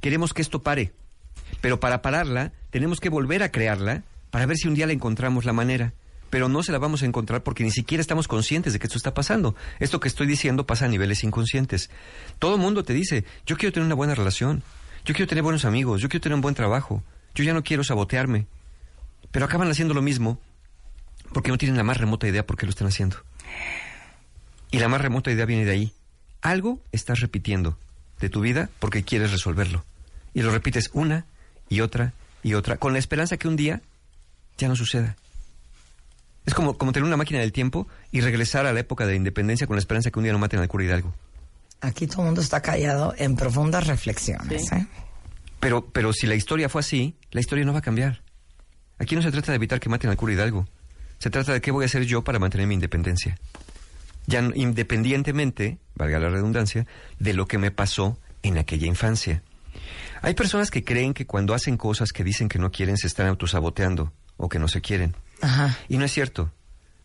queremos 0.06 0.36
que 0.36 0.44
esto 0.44 0.62
pare. 0.62 0.94
Pero 1.62 1.80
para 1.80 2.04
pararla, 2.04 2.52
tenemos 2.70 3.00
que 3.00 3.10
volver 3.10 3.42
a 3.42 3.50
crearla 3.50 4.04
para 4.30 4.46
ver 4.46 4.56
si 4.56 4.68
un 4.68 4.76
día 4.76 4.86
le 4.86 4.94
encontramos 4.94 5.46
la 5.46 5.52
manera. 5.52 5.94
Pero 6.30 6.48
no 6.48 6.62
se 6.62 6.72
la 6.72 6.78
vamos 6.78 7.02
a 7.02 7.08
encontrar 7.08 7.42
porque 7.42 7.64
ni 7.64 7.72
siquiera 7.72 8.02
estamos 8.02 8.28
conscientes 8.28 8.72
de 8.72 8.78
que 8.78 8.86
esto 8.86 9.00
está 9.00 9.16
pasando. 9.16 9.56
Esto 9.80 10.00
que 10.00 10.08
estoy 10.08 10.28
diciendo 10.28 10.68
pasa 10.68 10.86
a 10.86 10.90
niveles 10.90 11.24
inconscientes. 11.24 11.90
Todo 12.38 12.60
mundo 12.60 12.84
te 12.84 12.94
dice, 12.94 13.26
yo 13.48 13.58
quiero 13.58 13.74
tener 13.74 13.88
una 13.88 13.96
buena 13.96 14.14
relación, 14.14 14.62
yo 15.06 15.16
quiero 15.16 15.28
tener 15.28 15.44
buenos 15.44 15.66
amigos, 15.66 16.02
yo 16.02 16.08
quiero 16.08 16.22
tener 16.22 16.36
un 16.36 16.42
buen 16.42 16.54
trabajo, 16.54 17.02
yo 17.34 17.44
ya 17.44 17.56
no 17.56 17.64
quiero 17.64 17.84
sabotearme. 17.84 18.46
Pero 19.32 19.46
acaban 19.46 19.72
haciendo 19.72 19.96
lo 19.96 20.04
mismo 20.04 20.40
porque 21.34 21.50
no 21.50 21.58
tienen 21.58 21.78
la 21.78 21.84
más 21.84 21.98
remota 21.98 22.28
idea 22.28 22.46
por 22.46 22.58
qué 22.58 22.68
lo 22.68 22.70
están 22.70 22.90
haciendo. 22.90 23.18
Y 24.70 24.78
la 24.78 24.88
más 24.88 25.02
remota 25.02 25.32
idea 25.32 25.48
viene 25.48 25.66
de 25.66 25.72
ahí. 25.72 25.94
Algo 26.44 26.80
estás 26.92 27.22
repitiendo 27.22 27.80
de 28.20 28.30
tu 28.30 28.42
vida 28.42 28.70
porque 28.78 29.02
quieres 29.02 29.32
resolverlo. 29.32 29.84
Y 30.36 30.44
lo 30.44 30.52
repites 30.52 30.92
una 30.94 31.26
y 31.70 31.82
otra 31.82 32.14
y 32.44 32.54
otra, 32.54 32.78
con 32.78 32.94
la 32.94 33.00
esperanza 33.00 33.38
que 33.38 33.48
un 33.48 33.56
día 33.56 33.82
ya 34.60 34.68
no 34.68 34.76
suceda. 34.76 35.16
Es 36.46 36.54
como, 36.54 36.78
como 36.78 36.92
tener 36.92 37.08
una 37.08 37.18
máquina 37.18 37.40
del 37.40 37.52
tiempo 37.52 37.88
y 38.12 38.22
regresar 38.22 38.68
a 38.68 38.74
la 38.74 38.80
época 38.82 39.06
de 39.08 39.14
la 39.14 39.18
independencia 39.18 39.66
con 39.66 39.78
la 39.78 39.80
esperanza 39.80 40.12
que 40.12 40.20
un 40.20 40.24
día 40.24 40.32
no 40.34 40.38
maten 40.38 40.60
al 40.60 40.68
cura 40.68 40.84
Hidalgo. 40.84 41.12
Aquí 41.82 42.06
todo 42.06 42.20
el 42.22 42.26
mundo 42.28 42.42
está 42.42 42.62
callado 42.62 43.16
en 43.18 43.36
profundas 43.36 43.88
reflexiones. 43.88 44.68
Sí. 44.68 44.76
¿eh? 44.76 44.86
Pero, 45.60 45.88
pero 45.88 46.14
si 46.14 46.28
la 46.28 46.36
historia 46.36 46.70
fue 46.70 46.82
así, 46.82 47.16
la 47.32 47.40
historia 47.40 47.66
no 47.66 47.74
va 47.74 47.80
a 47.80 47.82
cambiar. 47.82 48.22
Aquí 49.00 49.16
no 49.16 49.24
se 49.24 49.32
trata 49.32 49.52
de 49.52 49.56
evitar 49.56 49.80
que 49.80 49.90
maten 49.90 50.12
al 50.12 50.18
cura 50.18 50.34
Hidalgo. 50.34 50.68
Se 51.18 51.32
trata 51.32 51.54
de 51.54 51.62
qué 51.62 51.72
voy 51.72 51.84
a 51.84 51.88
hacer 51.88 52.04
yo 52.06 52.24
para 52.24 52.38
mantener 52.38 52.68
mi 52.68 52.76
independencia. 52.76 53.40
Ya 54.28 54.42
no- 54.44 54.52
independientemente, 54.54 55.80
valga 55.96 56.20
la 56.20 56.30
redundancia, 56.30 56.86
de 57.20 57.34
lo 57.34 57.48
que 57.48 57.58
me 57.58 57.72
pasó 57.72 58.20
en 58.44 58.58
aquella 58.60 58.86
infancia. 58.86 59.42
Hay 60.26 60.34
personas 60.34 60.72
que 60.72 60.84
creen 60.84 61.14
que 61.14 61.28
cuando 61.28 61.54
hacen 61.54 61.78
cosas 61.78 62.12
que 62.12 62.24
dicen 62.24 62.50
que 62.50 62.58
no 62.58 62.72
quieren 62.72 62.98
se 62.98 63.06
están 63.06 63.28
autosaboteando 63.28 64.12
o 64.38 64.50
que 64.50 64.58
no 64.58 64.68
se 64.68 64.82
quieren. 64.82 65.16
Ajá. 65.42 65.78
Y 65.88 65.98
no 65.98 66.06
es 66.06 66.12
cierto. 66.12 66.52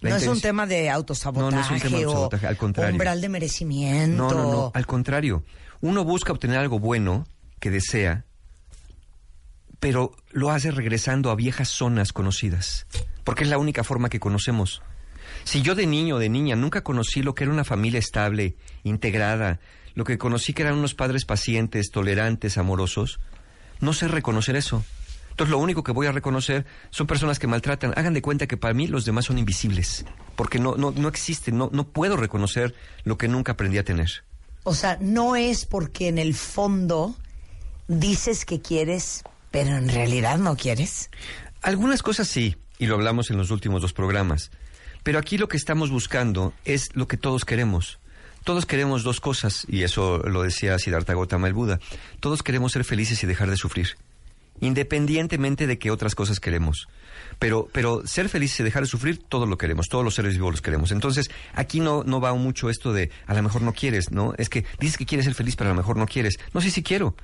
La 0.00 0.10
no 0.10 0.16
es 0.16 0.26
un 0.26 0.40
tema 0.40 0.66
de 0.66 0.88
autosabotaje, 0.88 1.50
No, 1.50 1.56
no 1.56 1.60
es 1.62 1.70
un 1.70 1.78
tema 1.80 1.98
de 1.98 2.04
autosabotaje, 2.04 2.46
al 2.46 2.56
contrario. 2.56 2.92
umbral 2.94 3.20
de 3.20 3.28
merecimiento. 3.28 4.16
No, 4.16 4.30
no, 4.30 4.50
no. 4.50 4.72
Al 4.74 4.86
contrario. 4.86 5.44
Uno 5.82 6.04
busca 6.04 6.32
obtener 6.32 6.58
algo 6.58 6.78
bueno 6.78 7.26
que 7.58 7.70
desea, 7.70 8.24
pero 9.80 10.16
lo 10.30 10.50
hace 10.50 10.70
regresando 10.70 11.30
a 11.30 11.34
viejas 11.34 11.68
zonas 11.68 12.12
conocidas, 12.14 12.86
porque 13.24 13.44
es 13.44 13.50
la 13.50 13.58
única 13.58 13.84
forma 13.84 14.08
que 14.08 14.20
conocemos. 14.20 14.82
Si 15.44 15.62
yo 15.62 15.74
de 15.74 15.86
niño 15.86 16.16
o 16.16 16.18
de 16.18 16.28
niña 16.28 16.56
nunca 16.56 16.82
conocí 16.82 17.22
lo 17.22 17.34
que 17.34 17.44
era 17.44 17.52
una 17.52 17.64
familia 17.64 17.98
estable, 17.98 18.56
integrada, 18.82 19.60
lo 19.94 20.04
que 20.04 20.18
conocí 20.18 20.52
que 20.52 20.62
eran 20.62 20.78
unos 20.78 20.94
padres 20.94 21.24
pacientes, 21.24 21.90
tolerantes, 21.90 22.58
amorosos, 22.58 23.20
no 23.80 23.92
sé 23.92 24.08
reconocer 24.08 24.56
eso. 24.56 24.84
Entonces 25.30 25.50
lo 25.50 25.58
único 25.58 25.82
que 25.82 25.92
voy 25.92 26.06
a 26.06 26.12
reconocer 26.12 26.66
son 26.90 27.06
personas 27.06 27.38
que 27.38 27.46
maltratan. 27.46 27.94
Hagan 27.96 28.14
de 28.14 28.22
cuenta 28.22 28.46
que 28.46 28.56
para 28.56 28.74
mí 28.74 28.86
los 28.86 29.04
demás 29.04 29.24
son 29.24 29.38
invisibles, 29.38 30.04
porque 30.36 30.58
no, 30.58 30.76
no, 30.76 30.90
no 30.90 31.08
existen, 31.08 31.56
no, 31.56 31.70
no 31.72 31.88
puedo 31.88 32.16
reconocer 32.16 32.74
lo 33.04 33.16
que 33.16 33.28
nunca 33.28 33.52
aprendí 33.52 33.78
a 33.78 33.84
tener. 33.84 34.24
O 34.64 34.74
sea, 34.74 34.98
no 35.00 35.36
es 35.36 35.64
porque 35.64 36.08
en 36.08 36.18
el 36.18 36.34
fondo 36.34 37.16
dices 37.88 38.44
que 38.44 38.60
quieres, 38.60 39.22
pero 39.50 39.76
en 39.76 39.88
realidad 39.88 40.38
no 40.38 40.56
quieres? 40.56 41.10
Algunas 41.62 42.02
cosas 42.02 42.28
sí, 42.28 42.56
y 42.78 42.86
lo 42.86 42.94
hablamos 42.96 43.30
en 43.30 43.36
los 43.36 43.50
últimos 43.50 43.82
dos 43.82 43.92
programas. 43.92 44.50
Pero 45.02 45.18
aquí 45.18 45.38
lo 45.38 45.48
que 45.48 45.56
estamos 45.56 45.90
buscando 45.90 46.52
es 46.64 46.94
lo 46.94 47.08
que 47.08 47.16
todos 47.16 47.44
queremos. 47.44 47.99
Todos 48.50 48.66
queremos 48.66 49.04
dos 49.04 49.20
cosas, 49.20 49.64
y 49.68 49.84
eso 49.84 50.18
lo 50.18 50.42
decía 50.42 50.76
Siddhartha 50.76 51.14
Gautama 51.14 51.46
el 51.46 51.54
Buda. 51.54 51.78
Todos 52.18 52.42
queremos 52.42 52.72
ser 52.72 52.82
felices 52.82 53.22
y 53.22 53.28
dejar 53.28 53.48
de 53.48 53.56
sufrir, 53.56 53.96
independientemente 54.58 55.68
de 55.68 55.78
qué 55.78 55.92
otras 55.92 56.16
cosas 56.16 56.40
queremos. 56.40 56.88
Pero, 57.38 57.68
pero 57.70 58.04
ser 58.08 58.28
felices 58.28 58.58
y 58.58 58.62
dejar 58.64 58.82
de 58.82 58.88
sufrir, 58.88 59.22
todos 59.22 59.48
lo 59.48 59.56
queremos, 59.56 59.86
todos 59.88 60.04
los 60.04 60.16
seres 60.16 60.34
vivos 60.34 60.50
los 60.50 60.62
queremos. 60.62 60.90
Entonces, 60.90 61.30
aquí 61.54 61.78
no, 61.78 62.02
no 62.02 62.20
va 62.20 62.34
mucho 62.34 62.70
esto 62.70 62.92
de 62.92 63.12
a 63.28 63.34
lo 63.34 63.42
mejor 63.44 63.62
no 63.62 63.72
quieres, 63.72 64.10
¿no? 64.10 64.34
Es 64.36 64.48
que 64.48 64.64
dices 64.80 64.98
que 64.98 65.06
quieres 65.06 65.26
ser 65.26 65.34
feliz, 65.34 65.54
pero 65.54 65.70
a 65.70 65.72
lo 65.72 65.76
mejor 65.76 65.96
no 65.96 66.06
quieres. 66.06 66.40
No 66.52 66.60
sé 66.60 66.72
si 66.72 66.82
quiero. 66.82 67.14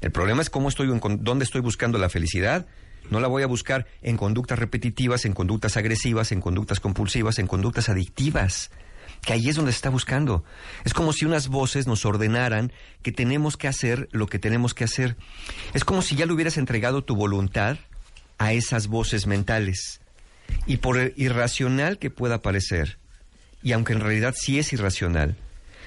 El 0.00 0.12
problema 0.12 0.40
es 0.40 0.50
cómo 0.50 0.68
estoy, 0.68 0.86
dónde 1.18 1.44
estoy 1.44 1.62
buscando 1.62 1.98
la 1.98 2.10
felicidad. 2.10 2.64
No 3.10 3.18
la 3.18 3.26
voy 3.26 3.42
a 3.42 3.48
buscar 3.48 3.88
en 4.02 4.16
conductas 4.16 4.56
repetitivas, 4.56 5.24
en 5.24 5.32
conductas 5.32 5.76
agresivas, 5.76 6.30
en 6.30 6.40
conductas 6.40 6.78
compulsivas, 6.78 7.40
en 7.40 7.48
conductas 7.48 7.88
adictivas 7.88 8.70
que 9.22 9.32
ahí 9.32 9.48
es 9.48 9.56
donde 9.56 9.72
se 9.72 9.76
está 9.76 9.90
buscando. 9.90 10.44
Es 10.84 10.94
como 10.94 11.12
si 11.12 11.24
unas 11.24 11.48
voces 11.48 11.86
nos 11.86 12.04
ordenaran 12.04 12.72
que 13.02 13.12
tenemos 13.12 13.56
que 13.56 13.68
hacer 13.68 14.08
lo 14.12 14.26
que 14.26 14.38
tenemos 14.38 14.74
que 14.74 14.84
hacer. 14.84 15.16
Es 15.74 15.84
como 15.84 16.02
si 16.02 16.16
ya 16.16 16.26
le 16.26 16.32
hubieras 16.32 16.56
entregado 16.56 17.04
tu 17.04 17.16
voluntad 17.16 17.78
a 18.38 18.52
esas 18.52 18.86
voces 18.86 19.26
mentales. 19.26 20.00
Y 20.66 20.78
por 20.78 21.12
irracional 21.16 21.98
que 21.98 22.10
pueda 22.10 22.42
parecer, 22.42 22.98
y 23.62 23.72
aunque 23.72 23.92
en 23.92 24.00
realidad 24.00 24.34
sí 24.36 24.58
es 24.58 24.72
irracional, 24.72 25.36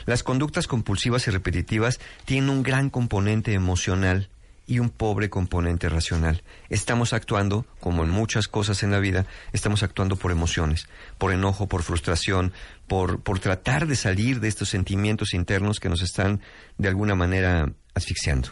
las 0.05 0.23
conductas 0.23 0.67
compulsivas 0.67 1.27
y 1.27 1.31
repetitivas 1.31 1.99
tienen 2.25 2.49
un 2.49 2.63
gran 2.63 2.89
componente 2.89 3.53
emocional 3.53 4.29
y 4.69 4.77
un 4.77 4.91
pobre 4.91 5.31
componente 5.31 5.89
racional. 5.89 6.43
Estamos 6.69 7.11
actuando, 7.11 7.65
como 7.79 8.03
en 8.03 8.11
muchas 8.11 8.47
cosas 8.47 8.83
en 8.83 8.91
la 8.91 8.99
vida, 8.99 9.25
estamos 9.51 9.81
actuando 9.81 10.15
por 10.15 10.31
emociones, 10.31 10.87
por 11.17 11.33
enojo, 11.33 11.67
por 11.67 11.81
frustración, 11.81 12.53
por, 12.87 13.21
por 13.21 13.39
tratar 13.39 13.87
de 13.87 13.95
salir 13.95 14.39
de 14.39 14.47
estos 14.47 14.69
sentimientos 14.69 15.33
internos 15.33 15.79
que 15.79 15.89
nos 15.89 16.03
están 16.03 16.41
de 16.77 16.87
alguna 16.87 17.15
manera 17.15 17.71
asfixiando. 17.95 18.49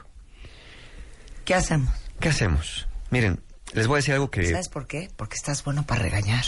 ¿Qué 1.46 1.54
hacemos? 1.54 1.94
¿Qué 2.20 2.30
hacemos? 2.30 2.88
Miren, 3.12 3.40
les 3.74 3.86
voy 3.86 3.98
a 3.98 4.00
decir 4.00 4.16
algo 4.16 4.32
que... 4.32 4.44
¿Sabes 4.48 4.70
por 4.70 4.88
qué? 4.88 5.12
Porque 5.16 5.36
estás 5.36 5.64
bueno 5.64 5.86
para 5.86 6.02
regañar. 6.02 6.46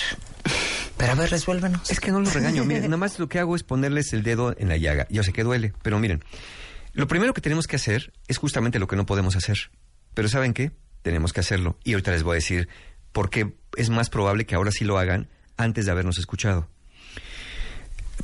Pero 0.98 1.12
a 1.12 1.16
ver, 1.16 1.30
resuélvenos. 1.30 1.92
Es 1.92 2.00
que 2.00 2.12
no 2.12 2.20
los 2.20 2.34
regaño. 2.34 2.66
Miren, 2.66 2.84
nada 2.86 2.98
más 2.98 3.20
lo 3.20 3.30
que 3.30 3.38
hago 3.38 3.56
es 3.56 3.62
ponerles 3.62 4.14
el 4.14 4.24
dedo 4.24 4.56
en 4.58 4.68
la 4.68 4.78
llaga. 4.78 5.06
Yo 5.12 5.22
sé 5.22 5.32
que 5.32 5.44
duele, 5.44 5.74
pero 5.84 6.00
miren, 6.00 6.24
lo 6.93 7.08
primero 7.08 7.34
que 7.34 7.41
tenemos 7.41 7.67
que 7.67 7.75
hacer 7.75 8.13
es 8.27 8.38
justamente 8.38 8.79
lo 8.79 8.88
que 8.88 8.96
no 8.96 9.05
podemos 9.05 9.36
hacer. 9.36 9.72
Pero 10.13 10.27
¿saben 10.27 10.53
qué? 10.53 10.72
Tenemos 11.01 11.34
que 11.34 11.39
hacerlo. 11.39 11.77
Y 11.84 11.93
ahorita 11.93 12.12
les 12.12 12.24
voy 12.24 12.34
a 12.34 12.36
decir 12.36 12.67
por 13.12 13.29
qué 13.29 13.53
es 13.77 13.89
más 13.89 14.10
probable 14.10 14.46
que 14.46 14.55
ahora 14.55 14.72
sí 14.72 14.86
lo 14.86 14.98
hagan 14.98 15.29
antes 15.58 15.86
de 15.86 15.91
habernos 15.91 16.17
escuchado. 16.17 16.67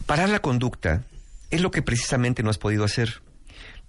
Parar 0.06 0.30
la 0.30 0.40
conducta 0.40 1.04
es 1.52 1.62
lo 1.62 1.72
que 1.72 1.82
precisamente 1.82 2.44
no 2.44 2.50
has 2.50 2.58
podido 2.58 2.84
hacer. 2.84 3.22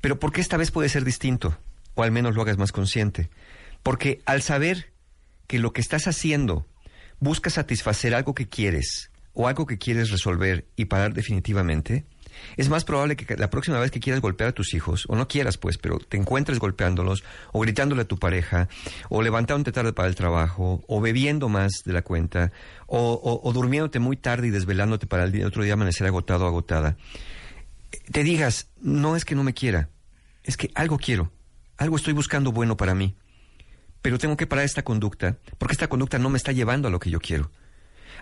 Pero 0.00 0.18
¿por 0.18 0.32
qué 0.32 0.40
esta 0.40 0.56
vez 0.56 0.70
puede 0.70 0.88
ser 0.88 1.04
distinto? 1.04 1.58
O 1.94 2.02
al 2.02 2.12
menos 2.12 2.34
lo 2.34 2.42
hagas 2.42 2.58
más 2.58 2.72
consciente. 2.72 3.30
Porque 3.82 4.20
al 4.26 4.42
saber 4.42 4.92
que 5.46 5.58
lo 5.58 5.72
que 5.72 5.80
estás 5.80 6.06
haciendo 6.06 6.66
busca 7.18 7.50
satisfacer 7.50 8.14
algo 8.14 8.34
que 8.34 8.48
quieres 8.48 9.10
o 9.32 9.48
algo 9.48 9.66
que 9.66 9.78
quieres 9.78 10.10
resolver 10.10 10.66
y 10.76 10.86
parar 10.86 11.12
definitivamente, 11.14 12.04
es 12.56 12.68
más 12.68 12.84
probable 12.84 13.16
que 13.16 13.36
la 13.36 13.50
próxima 13.50 13.78
vez 13.78 13.90
que 13.90 14.00
quieras 14.00 14.20
golpear 14.20 14.50
a 14.50 14.52
tus 14.52 14.74
hijos, 14.74 15.04
o 15.08 15.16
no 15.16 15.28
quieras 15.28 15.58
pues, 15.58 15.78
pero 15.78 15.98
te 15.98 16.16
encuentres 16.16 16.58
golpeándolos, 16.58 17.24
o 17.52 17.60
gritándole 17.60 18.02
a 18.02 18.04
tu 18.06 18.18
pareja, 18.18 18.68
o 19.08 19.22
levantándote 19.22 19.72
tarde 19.72 19.92
para 19.92 20.08
el 20.08 20.14
trabajo, 20.14 20.84
o 20.86 21.00
bebiendo 21.00 21.48
más 21.48 21.82
de 21.84 21.92
la 21.92 22.02
cuenta, 22.02 22.52
o, 22.86 23.50
durmiéndote 23.52 23.98
muy 23.98 24.16
tarde 24.16 24.48
y 24.48 24.50
desvelándote 24.50 25.06
para 25.06 25.24
el 25.24 25.44
otro 25.44 25.62
día 25.62 25.74
amanecer 25.74 26.06
agotado 26.06 26.44
o 26.44 26.48
agotada, 26.48 26.96
te 28.10 28.22
digas, 28.22 28.68
no 28.80 29.16
es 29.16 29.24
que 29.24 29.34
no 29.34 29.42
me 29.42 29.54
quiera, 29.54 29.88
es 30.44 30.56
que 30.56 30.70
algo 30.74 30.98
quiero, 30.98 31.32
algo 31.76 31.96
estoy 31.96 32.12
buscando 32.12 32.52
bueno 32.52 32.76
para 32.76 32.94
mí, 32.94 33.16
pero 34.02 34.18
tengo 34.18 34.36
que 34.36 34.46
parar 34.46 34.64
esta 34.64 34.82
conducta, 34.82 35.36
porque 35.58 35.72
esta 35.72 35.88
conducta 35.88 36.18
no 36.18 36.30
me 36.30 36.38
está 36.38 36.52
llevando 36.52 36.88
a 36.88 36.90
lo 36.90 37.00
que 37.00 37.10
yo 37.10 37.20
quiero. 37.20 37.50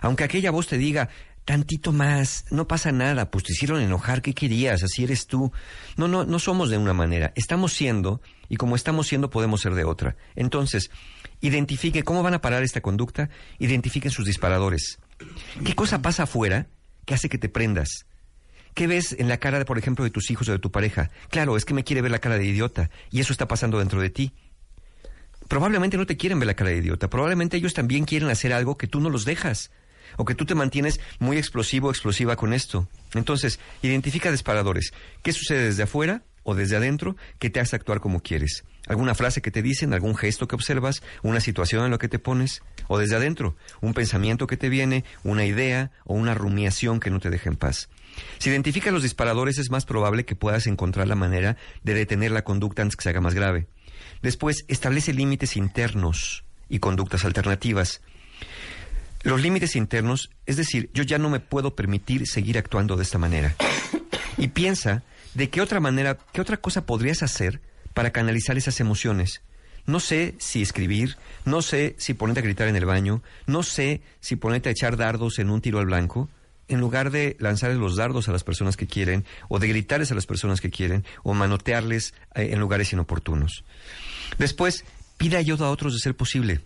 Aunque 0.01 0.23
aquella 0.23 0.51
voz 0.51 0.67
te 0.67 0.77
diga, 0.77 1.09
tantito 1.45 1.93
más, 1.93 2.45
no 2.49 2.67
pasa 2.67 2.91
nada, 2.91 3.29
pues 3.29 3.43
te 3.45 3.53
hicieron 3.53 3.79
enojar, 3.79 4.23
¿qué 4.23 4.33
querías? 4.33 4.83
Así 4.83 5.03
eres 5.03 5.27
tú. 5.27 5.51
No, 5.95 6.07
no, 6.07 6.25
no 6.25 6.39
somos 6.39 6.69
de 6.69 6.77
una 6.77 6.93
manera, 6.93 7.31
estamos 7.35 7.71
siendo, 7.71 8.19
y 8.49 8.57
como 8.57 8.75
estamos 8.75 9.07
siendo 9.07 9.29
podemos 9.29 9.61
ser 9.61 9.75
de 9.75 9.83
otra. 9.83 10.15
Entonces, 10.35 10.89
identifique 11.41 12.03
cómo 12.03 12.23
van 12.23 12.33
a 12.33 12.41
parar 12.41 12.63
esta 12.63 12.81
conducta, 12.81 13.29
identifiquen 13.59 14.11
sus 14.11 14.25
disparadores. 14.25 14.97
¿Qué 15.63 15.75
cosa 15.75 16.01
pasa 16.01 16.23
afuera 16.23 16.67
que 17.05 17.13
hace 17.13 17.29
que 17.29 17.37
te 17.37 17.47
prendas? 17.47 18.07
¿Qué 18.73 18.87
ves 18.87 19.15
en 19.17 19.29
la 19.29 19.37
cara, 19.37 19.63
por 19.65 19.77
ejemplo, 19.77 20.03
de 20.03 20.11
tus 20.11 20.31
hijos 20.31 20.49
o 20.49 20.51
de 20.51 20.59
tu 20.59 20.71
pareja? 20.71 21.11
Claro, 21.29 21.55
es 21.55 21.63
que 21.63 21.75
me 21.75 21.83
quiere 21.83 22.01
ver 22.01 22.11
la 22.11 22.19
cara 22.19 22.37
de 22.37 22.45
idiota, 22.45 22.89
y 23.11 23.19
eso 23.19 23.31
está 23.31 23.47
pasando 23.47 23.77
dentro 23.77 24.01
de 24.01 24.09
ti. 24.09 24.33
Probablemente 25.47 25.95
no 25.95 26.07
te 26.07 26.17
quieren 26.17 26.39
ver 26.39 26.47
la 26.47 26.55
cara 26.55 26.71
de 26.71 26.77
idiota, 26.77 27.07
probablemente 27.07 27.55
ellos 27.55 27.75
también 27.75 28.05
quieren 28.05 28.29
hacer 28.29 28.51
algo 28.51 28.77
que 28.77 28.87
tú 28.87 28.99
no 28.99 29.11
los 29.11 29.25
dejas 29.25 29.69
o 30.17 30.25
que 30.25 30.35
tú 30.35 30.45
te 30.45 30.55
mantienes 30.55 30.99
muy 31.19 31.37
explosivo 31.37 31.89
explosiva 31.89 32.35
con 32.35 32.53
esto. 32.53 32.87
Entonces, 33.13 33.59
identifica 33.81 34.31
disparadores. 34.31 34.93
¿Qué 35.23 35.33
sucede 35.33 35.65
desde 35.65 35.83
afuera 35.83 36.23
o 36.43 36.55
desde 36.55 36.75
adentro 36.75 37.15
que 37.39 37.49
te 37.49 37.59
hace 37.59 37.75
actuar 37.75 37.99
como 37.99 38.21
quieres? 38.21 38.63
¿Alguna 38.87 39.15
frase 39.15 39.41
que 39.41 39.51
te 39.51 39.63
dicen, 39.63 39.93
algún 39.93 40.15
gesto 40.15 40.47
que 40.47 40.55
observas, 40.55 41.01
una 41.23 41.39
situación 41.39 41.85
en 41.85 41.91
la 41.91 41.97
que 41.97 42.07
te 42.07 42.19
pones? 42.19 42.61
¿O 42.87 42.99
desde 42.99 43.15
adentro? 43.15 43.55
¿Un 43.81 43.93
pensamiento 43.93 44.45
que 44.45 44.57
te 44.57 44.69
viene, 44.69 45.03
una 45.23 45.45
idea 45.45 45.91
o 46.03 46.13
una 46.13 46.35
rumiación 46.35 46.99
que 46.99 47.09
no 47.09 47.19
te 47.19 47.31
deja 47.31 47.49
en 47.49 47.55
paz? 47.55 47.89
Si 48.37 48.49
identificas 48.49 48.93
los 48.93 49.03
disparadores 49.03 49.57
es 49.57 49.71
más 49.71 49.85
probable 49.85 50.25
que 50.25 50.35
puedas 50.35 50.67
encontrar 50.67 51.07
la 51.07 51.15
manera 51.15 51.57
de 51.83 51.95
detener 51.95 52.31
la 52.31 52.43
conducta 52.43 52.83
antes 52.83 52.95
que 52.95 53.03
se 53.03 53.09
haga 53.09 53.21
más 53.21 53.33
grave. 53.33 53.67
Después, 54.21 54.65
establece 54.67 55.13
límites 55.13 55.57
internos 55.57 56.43
y 56.69 56.79
conductas 56.79 57.25
alternativas. 57.25 58.01
Los 59.25 59.41
límites 59.41 59.75
internos, 59.75 60.29
es 60.45 60.55
decir, 60.55 60.91
yo 60.93 61.01
ya 61.01 61.17
no 61.17 61.31
me 61.31 61.39
puedo 61.39 61.75
permitir 61.75 62.27
seguir 62.27 62.59
actuando 62.59 62.95
de 62.95 63.03
esta 63.03 63.17
manera. 63.17 63.55
Y 64.37 64.49
piensa 64.49 65.01
de 65.33 65.49
qué 65.49 65.61
otra 65.61 65.79
manera, 65.79 66.17
qué 66.33 66.41
otra 66.41 66.57
cosa 66.57 66.85
podrías 66.85 67.23
hacer 67.23 67.61
para 67.93 68.11
canalizar 68.11 68.57
esas 68.57 68.79
emociones. 68.81 69.41
No 69.87 69.99
sé 69.99 70.35
si 70.39 70.61
escribir, 70.61 71.17
no 71.43 71.63
sé 71.63 71.95
si 71.97 72.13
ponerte 72.13 72.41
a 72.41 72.43
gritar 72.43 72.67
en 72.67 72.75
el 72.75 72.85
baño, 72.85 73.23
no 73.47 73.63
sé 73.63 74.01
si 74.19 74.35
ponerte 74.35 74.69
a 74.69 74.73
echar 74.73 74.95
dardos 74.95 75.39
en 75.39 75.49
un 75.49 75.61
tiro 75.61 75.79
al 75.79 75.85
blanco, 75.85 76.29
en 76.67 76.79
lugar 76.79 77.09
de 77.09 77.35
lanzarles 77.39 77.79
los 77.79 77.95
dardos 77.95 78.29
a 78.29 78.31
las 78.31 78.43
personas 78.43 78.77
que 78.77 78.87
quieren, 78.87 79.25
o 79.47 79.57
de 79.57 79.69
gritarles 79.69 80.11
a 80.11 80.15
las 80.15 80.27
personas 80.27 80.61
que 80.61 80.69
quieren, 80.69 81.03
o 81.23 81.33
manotearles 81.33 82.13
eh, 82.35 82.49
en 82.51 82.59
lugares 82.59 82.93
inoportunos. 82.93 83.63
Después, 84.37 84.85
pide 85.17 85.37
ayuda 85.37 85.65
a 85.65 85.71
otros 85.71 85.93
de 85.93 85.99
ser 85.99 86.15
posible. 86.15 86.61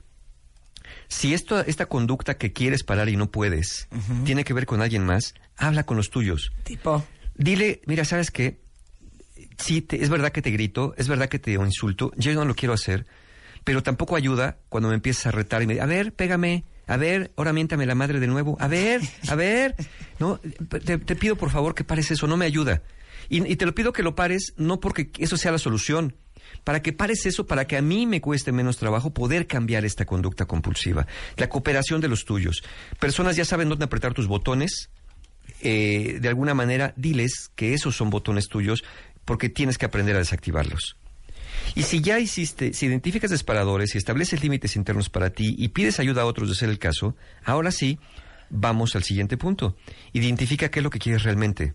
Si 1.10 1.34
esto, 1.34 1.60
esta 1.60 1.88
conducta 1.88 2.38
que 2.38 2.54
quieres 2.54 2.84
parar 2.84 3.10
y 3.10 3.18
no 3.18 3.32
puedes 3.32 3.90
tiene 4.26 4.44
que 4.44 4.54
ver 4.54 4.68
con 4.68 4.82
alguien 4.82 5.04
más, 5.04 5.34
habla 5.58 5.84
con 5.84 5.98
los 5.98 6.12
tuyos. 6.12 6.52
Tipo. 6.64 7.04
Dile, 7.36 7.82
mira, 7.88 8.06
¿sabes 8.06 8.30
qué? 8.32 8.62
Sí, 9.58 9.86
es 9.90 10.10
verdad 10.10 10.32
que 10.32 10.42
te 10.42 10.52
grito, 10.52 10.94
es 10.98 11.08
verdad 11.08 11.28
que 11.28 11.40
te 11.40 11.54
insulto, 11.54 12.14
yo 12.16 12.34
no 12.34 12.46
lo 12.46 12.56
quiero 12.56 12.74
hacer, 12.74 13.08
pero 13.64 13.82
tampoco 13.82 14.16
ayuda 14.16 14.58
cuando 14.70 14.90
me 14.90 14.96
empiezas 14.96 15.26
a 15.28 15.32
retar 15.32 15.64
y 15.64 15.68
me 15.68 15.82
a 15.82 15.86
ver, 15.86 16.14
pégame, 16.14 16.64
a 16.88 16.96
ver, 16.96 17.32
ahora 17.36 17.54
miéntame 17.54 17.86
la 17.86 17.96
madre 17.96 18.20
de 18.20 18.28
nuevo, 18.28 18.56
a 18.60 18.68
ver, 18.68 19.02
a 19.28 19.36
ver, 19.36 19.76
no, 20.20 20.40
te, 20.70 21.16
pido 21.16 21.36
por 21.36 21.50
favor 21.50 21.74
que 21.76 21.84
pares 21.84 22.12
eso, 22.12 22.28
no 22.28 22.38
me 22.38 22.46
ayuda. 22.46 22.84
y 23.30 23.56
te 23.56 23.66
lo 23.66 23.74
pido 23.74 23.94
que 23.94 24.04
lo 24.04 24.16
pares 24.16 24.54
no 24.58 24.80
porque 24.80 25.12
eso 25.18 25.38
sea 25.38 25.52
la 25.52 25.58
solución, 25.58 26.16
para 26.64 26.82
que 26.82 26.94
pares 26.94 27.26
eso, 27.26 27.46
para 27.46 27.66
que 27.66 27.78
a 27.78 27.82
mí 27.82 28.06
me 28.06 28.22
cueste 28.22 28.52
menos 28.52 28.78
trabajo 28.78 29.14
poder 29.14 29.48
cambiar 29.48 29.86
esta 29.86 30.06
conducta 30.06 30.46
compulsiva. 30.46 31.08
La 31.38 31.50
cooperación 31.50 32.02
de 32.02 32.08
los 32.08 32.26
tuyos. 32.26 32.64
Personas 33.00 33.36
ya 33.36 33.46
saben 33.46 33.70
dónde 33.70 33.86
apretar 33.86 34.14
tus 34.14 34.28
botones. 34.28 34.90
Eh, 35.62 36.20
de 36.22 36.28
alguna 36.30 36.54
manera, 36.54 36.94
diles 36.96 37.52
que 37.56 37.74
esos 37.74 37.96
son 37.96 38.10
botones 38.10 38.48
tuyos 38.48 38.84
porque 39.26 39.50
tienes 39.50 39.78
que 39.78 39.86
aprender 39.86 40.16
a 40.16 40.20
desactivarlos. 40.20 40.96
Y 41.76 41.84
si 41.84 42.02
ya 42.02 42.20
hiciste, 42.20 42.74
si 42.74 42.86
identificas 42.86 43.32
disparadores, 43.32 43.92
si 43.92 43.98
estableces 43.98 44.42
límites 44.42 44.76
internos 44.76 45.10
para 45.10 45.32
ti 45.32 45.56
y 45.58 45.70
pides 45.70 46.00
ayuda 46.00 46.24
a 46.24 46.26
otros 46.26 46.50
de 46.50 46.56
ser 46.56 46.70
el 46.70 46.80
caso, 46.80 47.16
ahora 47.44 47.72
sí, 47.72 48.00
vamos 48.50 48.96
al 48.96 49.04
siguiente 49.04 49.38
punto. 49.38 49.76
Identifica 50.14 50.70
qué 50.70 50.80
es 50.80 50.84
lo 50.84 50.90
que 50.90 51.00
quieres 51.00 51.24
realmente. 51.24 51.74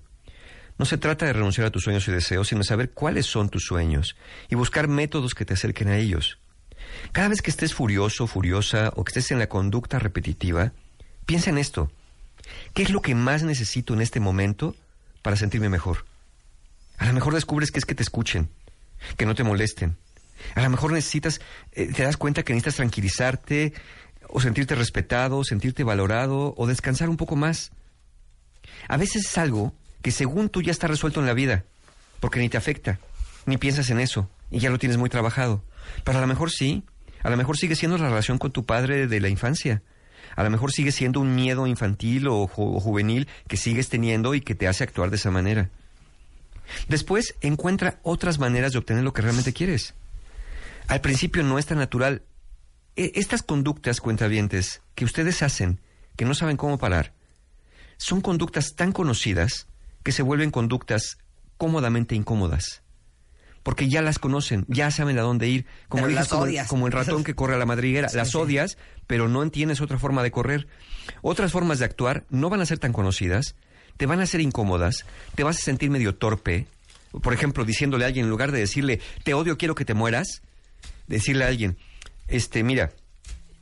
No 0.78 0.84
se 0.84 0.98
trata 0.98 1.26
de 1.26 1.32
renunciar 1.32 1.66
a 1.66 1.70
tus 1.70 1.84
sueños 1.84 2.06
y 2.08 2.12
deseos, 2.12 2.48
sino 2.48 2.64
saber 2.64 2.90
cuáles 2.90 3.26
son 3.26 3.48
tus 3.48 3.64
sueños 3.64 4.16
y 4.48 4.56
buscar 4.56 4.88
métodos 4.88 5.34
que 5.34 5.44
te 5.44 5.54
acerquen 5.54 5.88
a 5.88 5.98
ellos. 5.98 6.38
Cada 7.12 7.28
vez 7.28 7.42
que 7.42 7.50
estés 7.50 7.74
furioso, 7.74 8.26
furiosa 8.26 8.92
o 8.96 9.04
que 9.04 9.10
estés 9.10 9.30
en 9.30 9.38
la 9.38 9.48
conducta 9.48 9.98
repetitiva, 9.98 10.72
piensa 11.26 11.50
en 11.50 11.58
esto. 11.58 11.90
¿Qué 12.72 12.82
es 12.82 12.90
lo 12.90 13.02
que 13.02 13.14
más 13.14 13.42
necesito 13.42 13.94
en 13.94 14.00
este 14.00 14.20
momento 14.20 14.74
para 15.22 15.36
sentirme 15.36 15.68
mejor? 15.68 16.04
A 16.98 17.06
lo 17.06 17.12
mejor 17.12 17.34
descubres 17.34 17.70
que 17.70 17.78
es 17.78 17.84
que 17.84 17.94
te 17.94 18.02
escuchen, 18.02 18.48
que 19.16 19.26
no 19.26 19.34
te 19.34 19.44
molesten, 19.44 19.96
A 20.54 20.62
lo 20.62 20.70
mejor 20.70 20.92
necesitas, 20.92 21.40
eh, 21.72 21.92
te 21.92 22.02
das 22.02 22.16
cuenta 22.16 22.42
que 22.42 22.52
necesitas 22.52 22.76
tranquilizarte 22.76 23.72
o 24.28 24.40
sentirte 24.40 24.74
respetado, 24.74 25.44
sentirte 25.44 25.84
valorado 25.84 26.54
o 26.56 26.66
descansar 26.66 27.08
un 27.08 27.16
poco 27.16 27.36
más. 27.36 27.70
A 28.88 28.96
veces 28.96 29.26
es 29.26 29.38
algo 29.38 29.74
que 30.04 30.10
según 30.12 30.50
tú 30.50 30.60
ya 30.60 30.70
está 30.70 30.86
resuelto 30.86 31.18
en 31.20 31.26
la 31.26 31.32
vida, 31.32 31.64
porque 32.20 32.38
ni 32.38 32.50
te 32.50 32.58
afecta, 32.58 33.00
ni 33.46 33.56
piensas 33.56 33.88
en 33.88 34.00
eso 34.00 34.28
y 34.50 34.58
ya 34.58 34.68
lo 34.68 34.78
tienes 34.78 34.98
muy 34.98 35.08
trabajado. 35.08 35.64
Pero 36.04 36.18
a 36.18 36.20
lo 36.20 36.26
mejor 36.26 36.50
sí, 36.50 36.84
a 37.22 37.30
lo 37.30 37.38
mejor 37.38 37.56
sigue 37.56 37.74
siendo 37.74 37.96
la 37.96 38.08
relación 38.10 38.36
con 38.36 38.52
tu 38.52 38.66
padre 38.66 39.06
de 39.06 39.20
la 39.20 39.30
infancia. 39.30 39.82
A 40.36 40.42
lo 40.44 40.50
mejor 40.50 40.72
sigue 40.72 40.92
siendo 40.92 41.20
un 41.20 41.34
miedo 41.34 41.66
infantil 41.66 42.28
o, 42.28 42.46
ju- 42.46 42.76
o 42.76 42.80
juvenil 42.80 43.28
que 43.48 43.56
sigues 43.56 43.88
teniendo 43.88 44.34
y 44.34 44.42
que 44.42 44.54
te 44.54 44.68
hace 44.68 44.84
actuar 44.84 45.08
de 45.08 45.16
esa 45.16 45.30
manera. 45.30 45.70
Después 46.88 47.34
encuentra 47.40 47.98
otras 48.02 48.38
maneras 48.38 48.72
de 48.72 48.78
obtener 48.78 49.04
lo 49.04 49.12
que 49.14 49.22
realmente 49.22 49.54
quieres. 49.54 49.94
Al 50.86 51.00
principio 51.00 51.42
no 51.44 51.58
es 51.58 51.64
tan 51.66 51.78
natural. 51.78 52.22
E- 52.96 53.12
estas 53.14 53.42
conductas, 53.42 54.00
cuentavientes, 54.02 54.82
que 54.94 55.04
ustedes 55.06 55.42
hacen, 55.42 55.80
que 56.16 56.24
no 56.26 56.34
saben 56.34 56.56
cómo 56.58 56.76
parar, 56.78 57.14
son 57.96 58.20
conductas 58.20 58.74
tan 58.74 58.92
conocidas 58.92 59.66
que 60.04 60.12
se 60.12 60.22
vuelven 60.22 60.52
conductas 60.52 61.18
cómodamente 61.56 62.14
incómodas. 62.14 62.82
Porque 63.64 63.88
ya 63.88 64.02
las 64.02 64.18
conocen, 64.18 64.66
ya 64.68 64.90
saben 64.90 65.18
a 65.18 65.22
dónde 65.22 65.48
ir. 65.48 65.66
Como 65.88 66.06
dices, 66.06 66.28
como, 66.28 66.44
el- 66.44 66.50
odias. 66.50 66.68
como 66.68 66.86
el 66.86 66.92
ratón 66.92 67.24
que 67.24 67.34
corre 67.34 67.54
a 67.54 67.58
la 67.58 67.64
madriguera. 67.66 68.08
Sí, 68.10 68.16
las 68.18 68.30
sí. 68.30 68.36
odias, 68.36 68.76
pero 69.06 69.26
no 69.28 69.42
entiendes 69.42 69.80
otra 69.80 69.98
forma 69.98 70.22
de 70.22 70.30
correr. 70.30 70.66
Otras 71.22 71.50
formas 71.50 71.78
de 71.78 71.86
actuar 71.86 72.24
no 72.28 72.50
van 72.50 72.60
a 72.60 72.66
ser 72.66 72.78
tan 72.78 72.92
conocidas, 72.92 73.56
te 73.96 74.04
van 74.06 74.20
a 74.20 74.26
ser 74.26 74.42
incómodas, 74.42 75.06
te 75.34 75.44
vas 75.44 75.56
a 75.56 75.60
sentir 75.62 75.88
medio 75.90 76.14
torpe. 76.14 76.66
Por 77.22 77.32
ejemplo, 77.32 77.64
diciéndole 77.64 78.04
a 78.04 78.08
alguien, 78.08 78.24
en 78.26 78.30
lugar 78.30 78.52
de 78.52 78.58
decirle, 78.58 79.00
te 79.22 79.32
odio, 79.32 79.56
quiero 79.56 79.74
que 79.74 79.84
te 79.86 79.94
mueras, 79.94 80.42
decirle 81.06 81.44
a 81.44 81.48
alguien, 81.48 81.78
este, 82.28 82.64
mira, 82.64 82.90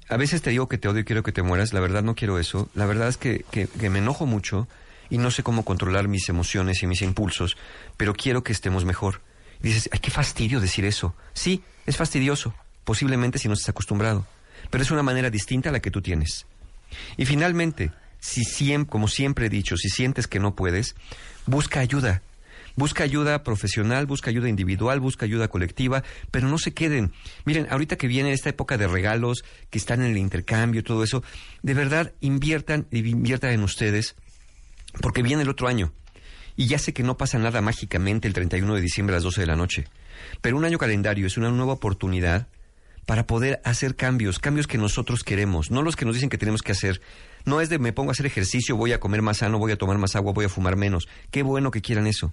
a 0.08 0.16
veces 0.16 0.42
te 0.42 0.50
digo 0.50 0.68
que 0.68 0.78
te 0.78 0.88
odio 0.88 1.00
y 1.00 1.04
quiero 1.04 1.22
que 1.22 1.32
te 1.32 1.42
mueras, 1.42 1.72
la 1.72 1.80
verdad 1.80 2.02
no 2.02 2.14
quiero 2.16 2.38
eso, 2.40 2.68
la 2.74 2.86
verdad 2.86 3.08
es 3.08 3.18
que, 3.18 3.44
que- 3.52 3.68
que 3.68 3.88
me 3.90 3.98
enojo 4.00 4.26
mucho 4.26 4.66
y 5.12 5.18
no 5.18 5.30
sé 5.30 5.42
cómo 5.42 5.62
controlar 5.62 6.08
mis 6.08 6.30
emociones 6.30 6.82
y 6.82 6.86
mis 6.86 7.02
impulsos, 7.02 7.58
pero 7.98 8.14
quiero 8.14 8.42
que 8.42 8.52
estemos 8.52 8.86
mejor. 8.86 9.20
Dices, 9.60 9.90
ay, 9.92 9.98
qué 10.00 10.10
fastidio 10.10 10.58
decir 10.58 10.86
eso. 10.86 11.14
Sí, 11.34 11.62
es 11.84 11.98
fastidioso, 11.98 12.54
posiblemente 12.84 13.38
si 13.38 13.46
no 13.46 13.52
estás 13.52 13.68
acostumbrado, 13.68 14.26
pero 14.70 14.82
es 14.82 14.90
una 14.90 15.02
manera 15.02 15.28
distinta 15.28 15.68
a 15.68 15.72
la 15.72 15.80
que 15.80 15.90
tú 15.90 16.00
tienes. 16.00 16.46
Y 17.18 17.26
finalmente, 17.26 17.92
si 18.20 18.40
siem- 18.44 18.86
como 18.86 19.06
siempre 19.06 19.46
he 19.46 19.50
dicho, 19.50 19.76
si 19.76 19.90
sientes 19.90 20.26
que 20.26 20.40
no 20.40 20.54
puedes, 20.54 20.94
busca 21.44 21.80
ayuda. 21.80 22.22
Busca 22.74 23.04
ayuda 23.04 23.42
profesional, 23.44 24.06
busca 24.06 24.30
ayuda 24.30 24.48
individual, 24.48 24.98
busca 24.98 25.26
ayuda 25.26 25.48
colectiva, 25.48 26.04
pero 26.30 26.48
no 26.48 26.56
se 26.56 26.72
queden. 26.72 27.12
Miren, 27.44 27.66
ahorita 27.70 27.96
que 27.96 28.06
viene 28.06 28.32
esta 28.32 28.48
época 28.48 28.78
de 28.78 28.88
regalos, 28.88 29.44
que 29.68 29.76
están 29.76 30.00
en 30.00 30.12
el 30.12 30.16
intercambio, 30.16 30.82
todo 30.82 31.04
eso, 31.04 31.22
de 31.62 31.74
verdad 31.74 32.12
inviertan, 32.22 32.86
inviertan 32.90 33.50
en 33.50 33.62
ustedes, 33.62 34.16
porque 35.00 35.22
viene 35.22 35.42
el 35.42 35.48
otro 35.48 35.68
año. 35.68 35.92
Y 36.56 36.66
ya 36.66 36.78
sé 36.78 36.92
que 36.92 37.02
no 37.02 37.16
pasa 37.16 37.38
nada 37.38 37.60
mágicamente 37.60 38.28
el 38.28 38.34
31 38.34 38.74
de 38.74 38.80
diciembre 38.80 39.14
a 39.14 39.16
las 39.16 39.24
12 39.24 39.40
de 39.40 39.46
la 39.46 39.56
noche, 39.56 39.84
pero 40.40 40.56
un 40.56 40.64
año 40.64 40.78
calendario 40.78 41.26
es 41.26 41.36
una 41.36 41.50
nueva 41.50 41.72
oportunidad 41.72 42.48
para 43.06 43.26
poder 43.26 43.60
hacer 43.64 43.96
cambios, 43.96 44.38
cambios 44.38 44.66
que 44.66 44.78
nosotros 44.78 45.24
queremos, 45.24 45.70
no 45.70 45.82
los 45.82 45.96
que 45.96 46.04
nos 46.04 46.14
dicen 46.14 46.28
que 46.28 46.38
tenemos 46.38 46.62
que 46.62 46.72
hacer. 46.72 47.00
No 47.44 47.60
es 47.60 47.68
de 47.68 47.78
me 47.78 47.92
pongo 47.92 48.10
a 48.10 48.12
hacer 48.12 48.26
ejercicio, 48.26 48.76
voy 48.76 48.92
a 48.92 49.00
comer 49.00 49.22
más 49.22 49.38
sano, 49.38 49.58
voy 49.58 49.72
a 49.72 49.76
tomar 49.76 49.98
más 49.98 50.14
agua, 50.14 50.32
voy 50.32 50.44
a 50.44 50.48
fumar 50.48 50.76
menos. 50.76 51.08
Qué 51.30 51.42
bueno 51.42 51.70
que 51.70 51.82
quieran 51.82 52.06
eso. 52.06 52.32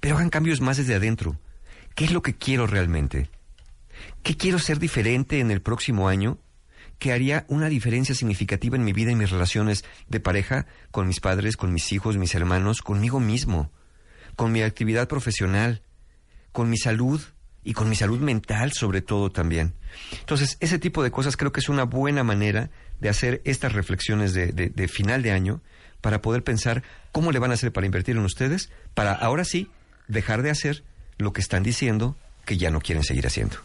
Pero 0.00 0.16
hagan 0.16 0.30
cambios 0.30 0.60
más 0.60 0.76
desde 0.76 0.94
adentro. 0.94 1.38
¿Qué 1.94 2.04
es 2.04 2.12
lo 2.12 2.22
que 2.22 2.34
quiero 2.34 2.66
realmente? 2.66 3.30
¿Qué 4.22 4.36
quiero 4.36 4.58
ser 4.58 4.78
diferente 4.78 5.40
en 5.40 5.50
el 5.50 5.62
próximo 5.62 6.08
año? 6.08 6.38
Que 6.98 7.12
haría 7.12 7.44
una 7.48 7.68
diferencia 7.68 8.14
significativa 8.14 8.76
en 8.76 8.84
mi 8.84 8.92
vida 8.92 9.10
y 9.10 9.16
mis 9.16 9.30
relaciones 9.30 9.84
de 10.08 10.20
pareja 10.20 10.66
con 10.90 11.06
mis 11.06 11.20
padres, 11.20 11.56
con 11.56 11.72
mis 11.72 11.92
hijos, 11.92 12.16
mis 12.16 12.34
hermanos, 12.34 12.82
conmigo 12.82 13.20
mismo, 13.20 13.70
con 14.36 14.52
mi 14.52 14.62
actividad 14.62 15.08
profesional, 15.08 15.82
con 16.52 16.70
mi 16.70 16.76
salud 16.76 17.20
y 17.62 17.72
con 17.72 17.88
mi 17.88 17.96
salud 17.96 18.20
mental 18.20 18.72
sobre 18.72 19.02
todo 19.02 19.30
también. 19.30 19.74
Entonces, 20.20 20.56
ese 20.60 20.78
tipo 20.78 21.02
de 21.02 21.10
cosas 21.10 21.36
creo 21.36 21.52
que 21.52 21.60
es 21.60 21.68
una 21.68 21.84
buena 21.84 22.22
manera 22.22 22.70
de 23.00 23.08
hacer 23.08 23.40
estas 23.44 23.72
reflexiones 23.72 24.34
de, 24.34 24.88
final 24.88 25.22
de 25.22 25.32
año 25.32 25.60
para 26.00 26.20
poder 26.20 26.44
pensar 26.44 26.82
cómo 27.12 27.32
le 27.32 27.38
van 27.38 27.50
a 27.50 27.54
hacer 27.54 27.72
para 27.72 27.86
invertir 27.86 28.16
en 28.16 28.24
ustedes, 28.24 28.70
para 28.94 29.12
ahora 29.12 29.44
sí 29.44 29.70
dejar 30.08 30.42
de 30.42 30.50
hacer 30.50 30.84
lo 31.18 31.32
que 31.32 31.40
están 31.40 31.62
diciendo 31.62 32.16
que 32.44 32.58
ya 32.58 32.70
no 32.70 32.80
quieren 32.80 33.02
seguir 33.02 33.26
haciendo. 33.26 33.56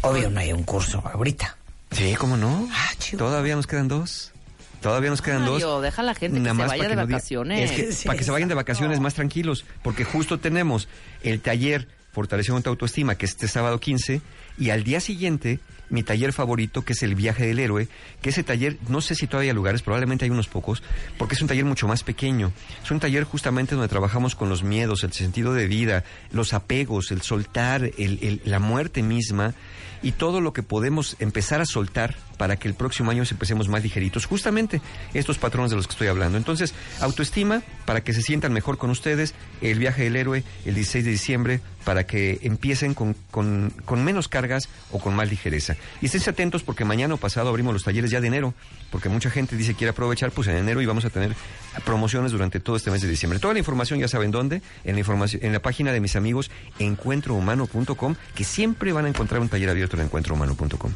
Obvio, 0.00 0.30
no 0.30 0.40
hay 0.40 0.52
un 0.52 0.62
curso 0.64 1.02
ahorita. 1.06 1.56
Sí, 1.94 2.14
¿cómo 2.16 2.36
no? 2.36 2.68
Ah. 2.72 2.90
Todavía 3.16 3.56
nos 3.56 3.66
quedan 3.66 3.88
dos. 3.88 4.32
Todavía 4.80 5.08
nos 5.08 5.22
quedan 5.22 5.46
dos. 5.46 5.62
deja 5.80 6.02
a 6.02 6.04
la 6.04 6.14
gente 6.14 6.36
que 6.36 6.42
Nada 6.42 6.54
se 6.54 6.58
más 6.58 6.68
vaya 6.68 6.88
de 6.88 6.96
no 6.96 7.06
vacaciones. 7.06 7.70
Es 7.70 7.76
que, 7.76 7.92
Sí, 7.92 8.06
para 8.06 8.18
que 8.18 8.24
se 8.24 8.30
vayan 8.30 8.48
de 8.48 8.54
vacaciones 8.54 9.00
más 9.00 9.14
tranquilos, 9.14 9.64
porque 9.82 10.04
justo 10.04 10.38
tenemos 10.38 10.88
el 11.22 11.40
taller 11.40 11.88
Fortaleciendo 12.14 12.62
tu 12.62 12.70
autoestima, 12.70 13.16
que 13.16 13.26
es 13.26 13.32
este 13.32 13.48
sábado 13.48 13.80
15, 13.80 14.22
y 14.58 14.70
al 14.70 14.84
día 14.84 15.00
siguiente 15.00 15.60
mi 15.90 16.02
taller 16.02 16.32
favorito, 16.32 16.82
que 16.82 16.94
es 16.94 17.02
el 17.02 17.14
viaje 17.14 17.46
del 17.46 17.58
héroe, 17.58 17.88
que 18.22 18.30
ese 18.30 18.42
taller, 18.42 18.78
no 18.88 19.00
sé 19.00 19.14
si 19.14 19.26
todavía 19.26 19.52
hay 19.52 19.54
lugares, 19.54 19.82
probablemente 19.82 20.24
hay 20.24 20.30
unos 20.30 20.48
pocos, 20.48 20.82
porque 21.18 21.34
es 21.34 21.42
un 21.42 21.46
taller 21.48 21.64
mucho 21.66 21.86
más 21.86 22.02
pequeño. 22.02 22.52
Es 22.82 22.90
un 22.90 23.00
taller 23.00 23.24
justamente 23.24 23.74
donde 23.74 23.88
trabajamos 23.88 24.34
con 24.34 24.48
los 24.48 24.62
miedos, 24.64 25.04
el 25.04 25.12
sentido 25.12 25.52
de 25.54 25.66
vida, 25.68 26.02
los 26.32 26.52
apegos, 26.54 27.10
el 27.12 27.20
soltar, 27.22 27.84
el- 27.98 28.40
la 28.44 28.58
muerte 28.58 29.02
misma 29.02 29.54
y 30.02 30.12
todo 30.12 30.40
lo 30.40 30.52
que 30.52 30.62
podemos 30.62 31.16
empezar 31.20 31.60
a 31.60 31.66
soltar 31.66 32.14
para 32.36 32.56
que 32.56 32.66
el 32.68 32.74
próximo 32.74 33.10
año 33.10 33.22
empecemos 33.30 33.68
más 33.68 33.82
ligeritos. 33.82 34.26
Justamente 34.26 34.80
estos 35.14 35.38
patrones 35.38 35.70
de 35.70 35.76
los 35.76 35.86
que 35.86 35.92
estoy 35.92 36.08
hablando. 36.08 36.36
Entonces, 36.36 36.74
autoestima 37.00 37.62
para 37.86 38.02
que 38.02 38.12
se 38.12 38.20
sientan 38.22 38.52
mejor 38.52 38.76
con 38.76 38.90
ustedes, 38.90 39.34
el 39.60 39.78
viaje 39.78 40.02
del 40.04 40.16
héroe 40.16 40.42
el 40.66 40.74
16 40.74 41.04
de 41.04 41.10
diciembre 41.10 41.60
para 41.84 42.04
que 42.06 42.40
empiecen 42.42 42.92
con, 42.94 43.14
con- 43.30 43.72
con 43.84 44.02
menos 44.04 44.28
o 44.90 44.98
con 44.98 45.14
más 45.14 45.28
ligereza. 45.28 45.76
Y 46.00 46.06
estén 46.06 46.22
atentos 46.26 46.62
porque 46.62 46.84
mañana 46.84 47.14
o 47.14 47.16
pasado 47.16 47.48
abrimos 47.48 47.72
los 47.72 47.84
talleres 47.84 48.10
ya 48.10 48.20
de 48.20 48.28
enero, 48.28 48.54
porque 48.90 49.08
mucha 49.08 49.30
gente 49.30 49.56
dice 49.56 49.74
quiere 49.74 49.90
aprovechar, 49.90 50.30
pues 50.30 50.48
en 50.48 50.56
enero 50.56 50.80
y 50.80 50.86
vamos 50.86 51.04
a 51.04 51.10
tener 51.10 51.34
promociones 51.84 52.32
durante 52.32 52.60
todo 52.60 52.76
este 52.76 52.90
mes 52.90 53.02
de 53.02 53.08
diciembre. 53.08 53.38
Toda 53.38 53.54
la 53.54 53.58
información 53.58 53.98
ya 53.98 54.08
saben 54.08 54.30
dónde, 54.30 54.62
en 54.84 54.94
la, 54.94 55.00
información, 55.00 55.44
en 55.44 55.52
la 55.52 55.60
página 55.60 55.92
de 55.92 56.00
mis 56.00 56.16
amigos 56.16 56.50
encuentrohumano.com, 56.78 58.14
que 58.34 58.44
siempre 58.44 58.92
van 58.92 59.06
a 59.06 59.08
encontrar 59.08 59.40
un 59.40 59.48
taller 59.48 59.70
abierto 59.70 59.96
en 59.96 60.04
encuentrohumano.com. 60.04 60.92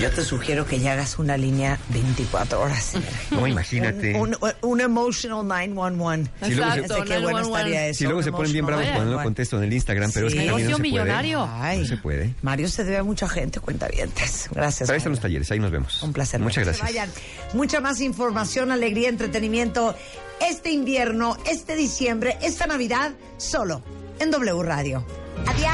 Yo 0.00 0.10
te 0.10 0.24
sugiero 0.24 0.66
que 0.66 0.80
ya 0.80 0.94
hagas 0.94 1.18
una 1.20 1.36
línea 1.36 1.78
24 1.90 2.60
horas. 2.60 2.94
No, 3.30 3.46
imagínate. 3.46 4.14
Un, 4.18 4.36
un- 4.40 4.52
un 4.62 4.80
emotional 4.80 5.46
911. 5.46 6.30
Si 6.44 6.54
luego 6.54 6.72
se- 6.72 6.80
qué 6.82 7.18
bueno 7.20 7.38
911. 7.40 7.50
estaría 7.52 7.86
eso. 7.86 7.98
Si 7.98 8.04
luego 8.04 8.22
se 8.22 8.32
ponen 8.32 8.52
bien 8.52 8.66
bravos 8.66 8.84
cuando 8.86 9.04
no 9.04 9.10
911. 9.12 9.24
contesto 9.24 9.56
en 9.58 9.62
el 9.64 9.72
Instagram, 9.72 10.10
pero 10.12 10.26
es 10.26 10.32
que 10.34 10.38
también 10.40 10.52
no 10.52 10.58
se 10.58 10.64
Negocio 10.64 10.78
puede. 10.78 10.90
millonario. 11.04 11.48
Ay, 11.52 11.78
No 11.80 11.86
se 11.86 11.96
puede. 11.98 12.34
Mario 12.42 12.68
se 12.68 12.84
debe 12.84 12.96
a 12.96 13.02
mucha 13.04 13.28
gente, 13.28 13.60
cuentavientes. 13.60 14.48
Gracias. 14.52 14.88
Pero 14.88 14.94
ahí 14.94 14.98
están 14.98 15.12
los 15.12 15.20
talleres, 15.20 15.50
ahí 15.52 15.60
nos 15.60 15.70
vemos. 15.70 16.02
Un 16.02 16.12
placer. 16.12 16.40
Muchas 16.40 16.64
gracias. 16.64 16.84
vayan. 16.84 17.10
Mucha 17.54 17.80
más 17.80 18.00
información, 18.00 18.72
alegría, 18.72 19.08
entretenimiento 19.08 19.94
este 20.40 20.72
invierno, 20.72 21.36
este 21.48 21.76
diciembre, 21.76 22.36
esta 22.42 22.66
Navidad, 22.66 23.12
solo 23.36 23.82
en 24.18 24.32
W 24.32 24.62
Radio. 24.64 25.06
Adiós. 25.46 25.70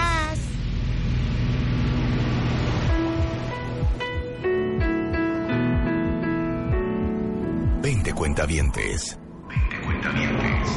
Cuentavientes. 8.38 9.18
Veinte 9.48 9.81
cuentavientes. 9.85 10.68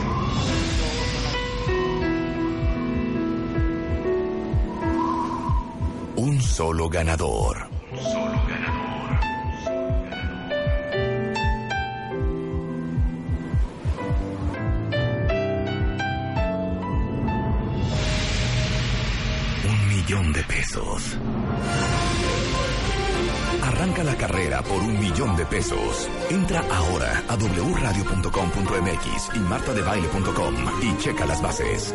Un 6.15 6.41
solo 6.41 6.89
ganador. 6.89 7.69
Solo 8.01 8.41
ganador. 8.47 9.19
Un 19.69 19.87
millón 19.87 20.33
de 20.33 20.43
pesos. 20.45 21.17
Arranca 23.81 24.03
la 24.03 24.15
carrera 24.15 24.61
por 24.61 24.79
un 24.79 24.99
millón 24.99 25.35
de 25.35 25.43
pesos. 25.43 26.07
Entra 26.29 26.63
ahora 26.69 27.23
a 27.27 27.35
wradio.com.mx 27.35 29.35
y 29.35 29.39
martadebaile.com 29.39 30.55
y 30.83 30.97
checa 30.99 31.25
las 31.25 31.41
bases. 31.41 31.91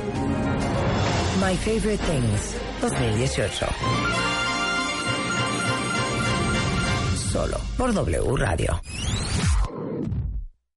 My 1.39 1.57
Favorite 1.57 1.99
Things 1.99 2.57
2018. 2.83 3.67
Solo 7.31 7.57
por 7.79 7.95
W 7.95 8.37
Radio. 8.37 8.81